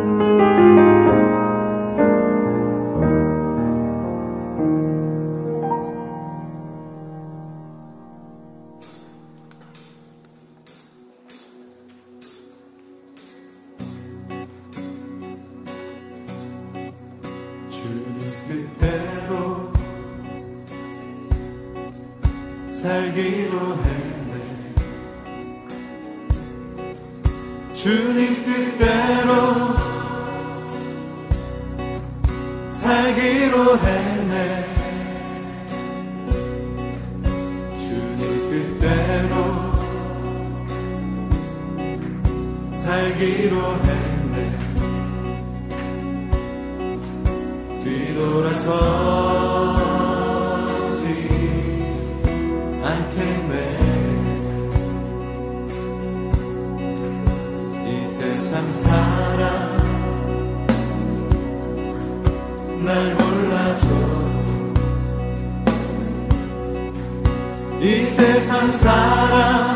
[67.81, 69.75] 이 세상 사람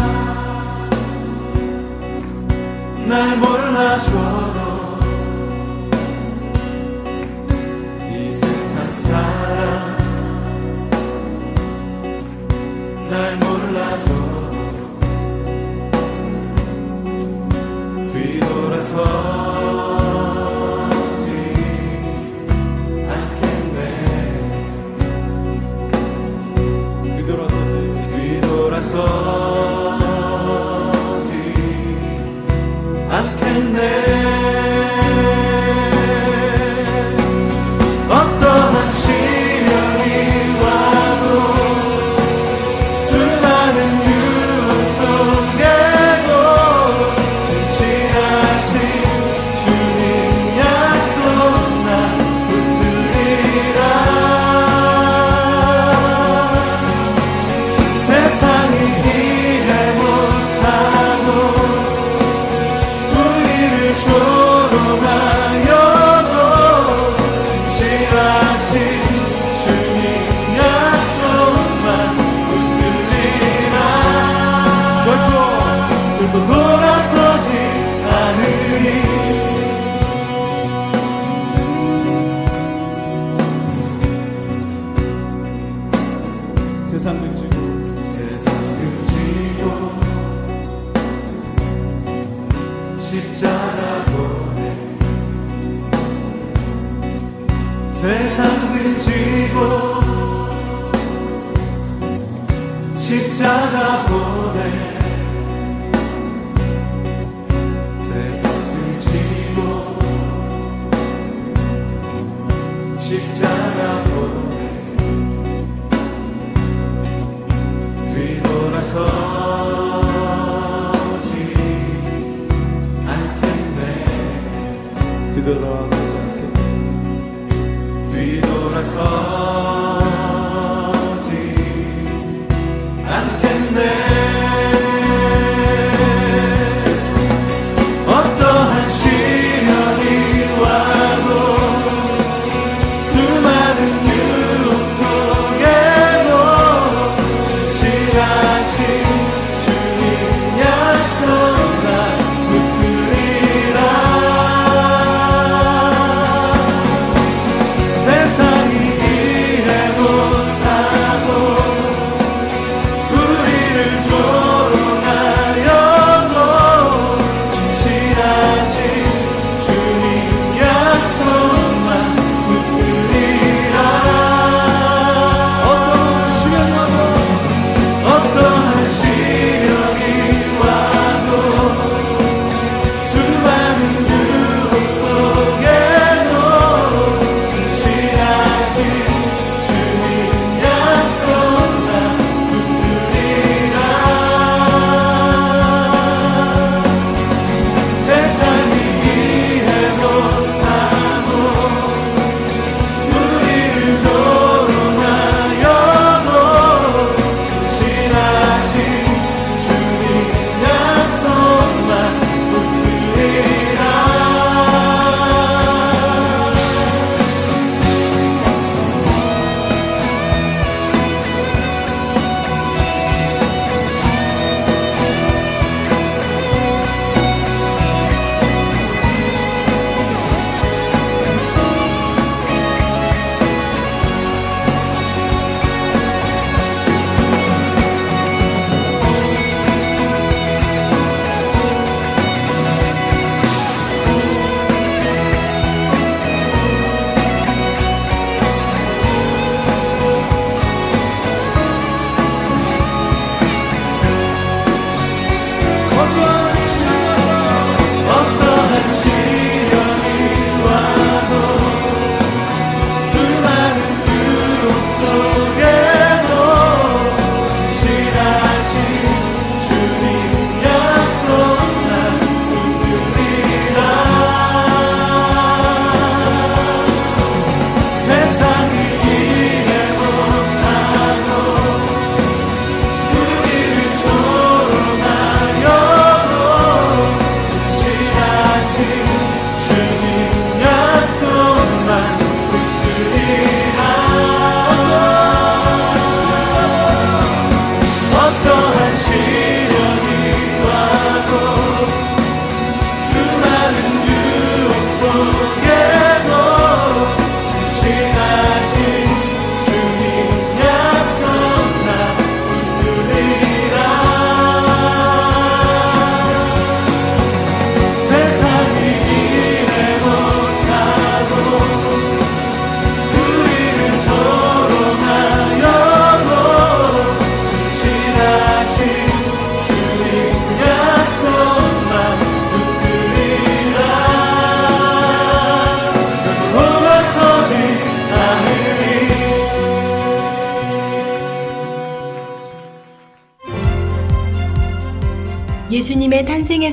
[3.07, 4.64] 날 몰라줘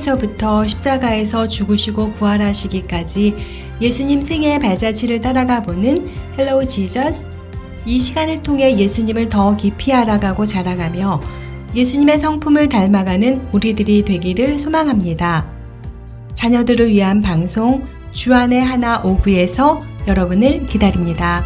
[0.03, 3.35] 탄생에서부터 십자가에서 죽으시고 부활하시기까지
[3.81, 7.19] 예수님 생의 발자취를 따라가 보는 Hello Jesus
[7.85, 11.21] 이 시간을 통해 예수님을 더 깊이 알아가고 자랑하며
[11.75, 15.47] 예수님의 성품을 닮아가는 우리들이 되기를 소망합니다.
[16.33, 21.43] 자녀들을 위한 방송 주안의 하나 오브에서 여러분을 기다립니다.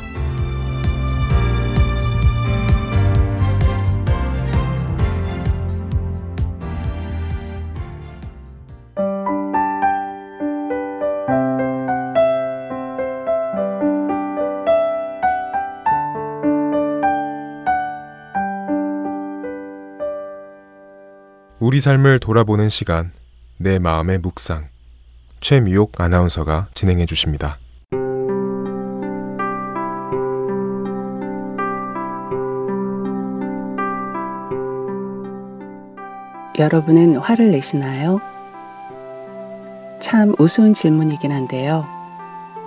[21.77, 23.11] 우리 삶을 돌아보는 시간,
[23.57, 24.69] 내 마음의 묵상.
[25.41, 27.59] 최미옥 아나운서가 진행해 주십니다.
[36.57, 38.21] 여러분은 화를 내시나요?
[39.99, 41.85] 참 우스운 질문이긴 한데요.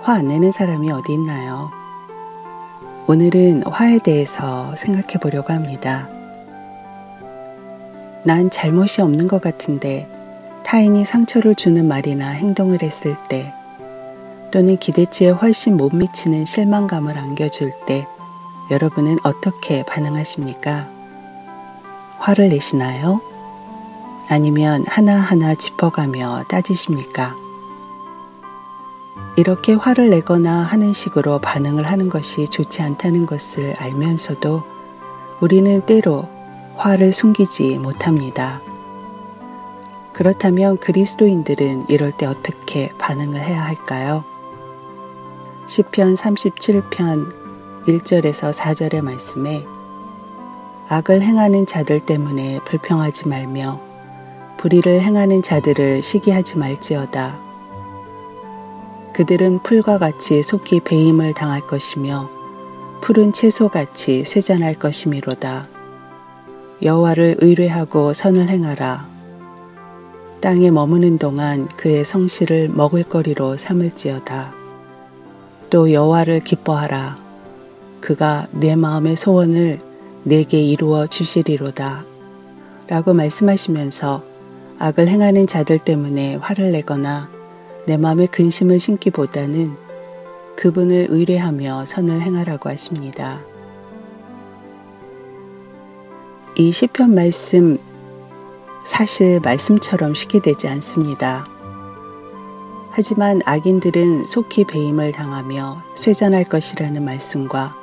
[0.02, 1.72] 화 안 내는 사람이 어디 있나요?
[3.08, 6.08] 오늘은 화에 대해서 생각해 보려고 합니다.
[8.24, 10.08] 난 잘못이 없는 것 같은데
[10.64, 13.52] 타인이 상처를 주는 말이나 행동을 했을 때
[14.50, 18.06] 또는 기대치에 훨씬 못 미치는 실망감을 안겨줄 때
[18.70, 20.88] 여러분은 어떻게 반응하십니까?
[22.18, 23.20] 화를 내시나요?
[24.28, 27.34] 아니면 하나하나 짚어가며 따지십니까?
[29.36, 34.62] 이렇게 화를 내거나 하는 식으로 반응을 하는 것이 좋지 않다는 것을 알면서도
[35.40, 36.28] 우리는 때로
[36.81, 38.62] 화를 숨기지 못합니다.
[40.14, 44.24] 그렇다면 그리스도인들은 이럴 때 어떻게 반응을 해야 할까요?
[45.66, 49.66] 시편 37편 1절에서 4절의 말씀에
[50.89, 53.78] 악을 행하는 자들 때문에 불평하지 말며
[54.57, 57.39] 불의를 행하는 자들을 시기하지 말지어다.
[59.12, 62.31] 그들은 풀과 같이 속히 배임을 당할 것이며
[63.03, 65.69] 푸른 채소같이 쇠잔할 것이미로다.
[66.83, 69.07] 여호와를 의뢰하고 선을 행하라.
[70.41, 74.55] 땅에 머무는 동안 그의 성실을 먹을거리로 삼을지어다.
[75.68, 77.18] 또 여호와를 기뻐하라.
[78.01, 79.78] 그가 내 마음의 소원을
[80.24, 82.05] 내게 이루어 주시리로다.
[82.89, 84.22] 라고 말씀하시면서
[84.78, 87.28] 악을 행하는 자들 때문에 화를 내거나
[87.87, 89.72] 내 마음에 근심을 심기보다는
[90.57, 93.49] 그분을 의뢰하며 선을 행하라고 하십니다.
[96.61, 97.78] 이 시편 말씀
[98.84, 101.46] 사실 말씀처럼 쉽게 되지 않습니다.
[102.90, 107.74] 하지만 악인들은 속히 배임을 당하며 쇠잔할 것이라는 말씀과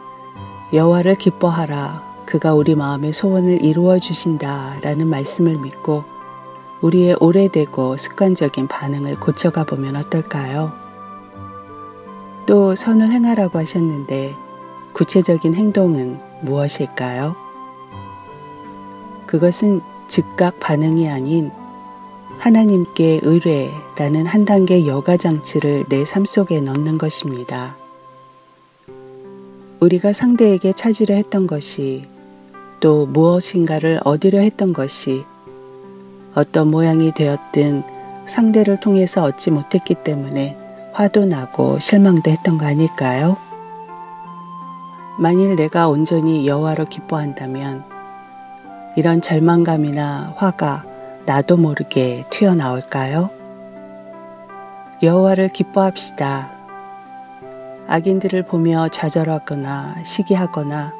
[0.73, 6.03] 여호와를 기뻐하라 그가 우리 마음의 소원을 이루어 주신다라는 말씀을 믿고
[6.81, 10.71] 우리의 오래되고 습관적인 반응을 고쳐가 보면 어떨까요?
[12.45, 14.35] 또 선을 행하라고 하셨는데
[14.93, 17.46] 구체적인 행동은 무엇일까요?
[19.27, 21.51] 그것은 즉각 반응이 아닌
[22.39, 27.75] 하나님께 의뢰라는 한 단계 여가 장치를 내 삶 속에 넣는 것입니다.
[29.79, 32.05] 우리가 상대에게 찾으려 했던 것이
[32.79, 35.23] 또 무엇인가를 얻으려 했던 것이
[36.35, 37.83] 어떤 모양이 되었든
[38.27, 40.57] 상대를 통해서 얻지 못했기 때문에
[40.93, 43.37] 화도 나고 실망도 했던 거 아닐까요?
[45.19, 47.96] 만일 내가 온전히 여호와로 기뻐한다면
[48.97, 50.83] 이런 절망감이나 화가
[51.27, 53.29] 나도 모르게 튀어나올까요?
[55.03, 56.49] 여호와를 기뻐합시다.
[57.87, 60.95] 악인들을 보며 좌절하거나 시기하거나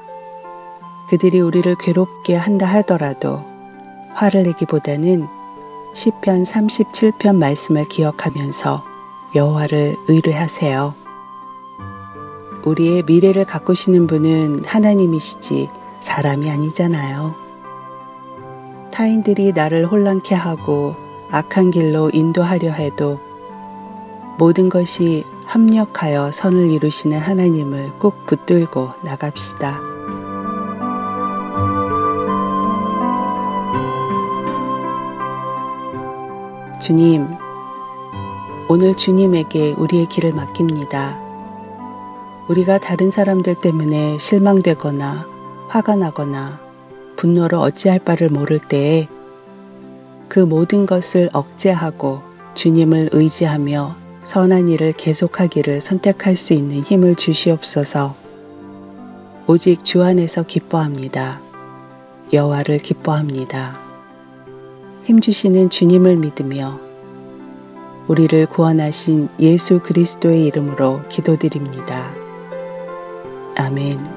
[1.09, 3.43] 그들이 우리를 괴롭게 한다 하더라도
[4.13, 5.25] 화를 내기보다는
[5.95, 8.83] 시편 37편 말씀을 기억하면서
[9.33, 10.93] 여호와를 의뢰하세요.
[12.63, 15.67] 우리의 미래를 가꾸시는 분은 하나님이시지
[16.01, 17.46] 사람이 아니잖아요.
[18.97, 20.95] 타인들이 나를 혼란케 하고
[21.29, 23.19] 악한 길로 인도하려 해도
[24.39, 29.79] 모든 것이 합력하여 선을 이루시는 하나님을 꼭 붙들고 나갑시다.
[36.81, 37.27] 주님,
[38.67, 41.19] 오늘 주님에게 우리의 길을 맡깁니다.
[42.47, 45.27] 우리가 다른 사람들 때문에 실망되거나
[45.67, 46.66] 화가 나거나
[47.17, 49.09] 분노로 어찌할 바를 모를 때에
[50.29, 52.21] 그 모든 것을 억제하고
[52.53, 58.15] 주님을 의지하며 선한 일을 계속하기를 선택할 수 있는 힘을 주시옵소서.
[59.47, 61.41] 오직 주 안에서 기뻐합니다.
[62.33, 63.79] 여호와를 기뻐합니다.
[65.05, 66.77] 힘 주시는 주님을 믿으며
[68.07, 72.11] 우리를 구원하신 예수 그리스도의 이름으로 기도드립니다.
[73.55, 74.16] 아멘.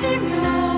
[0.00, 0.69] 奇妙。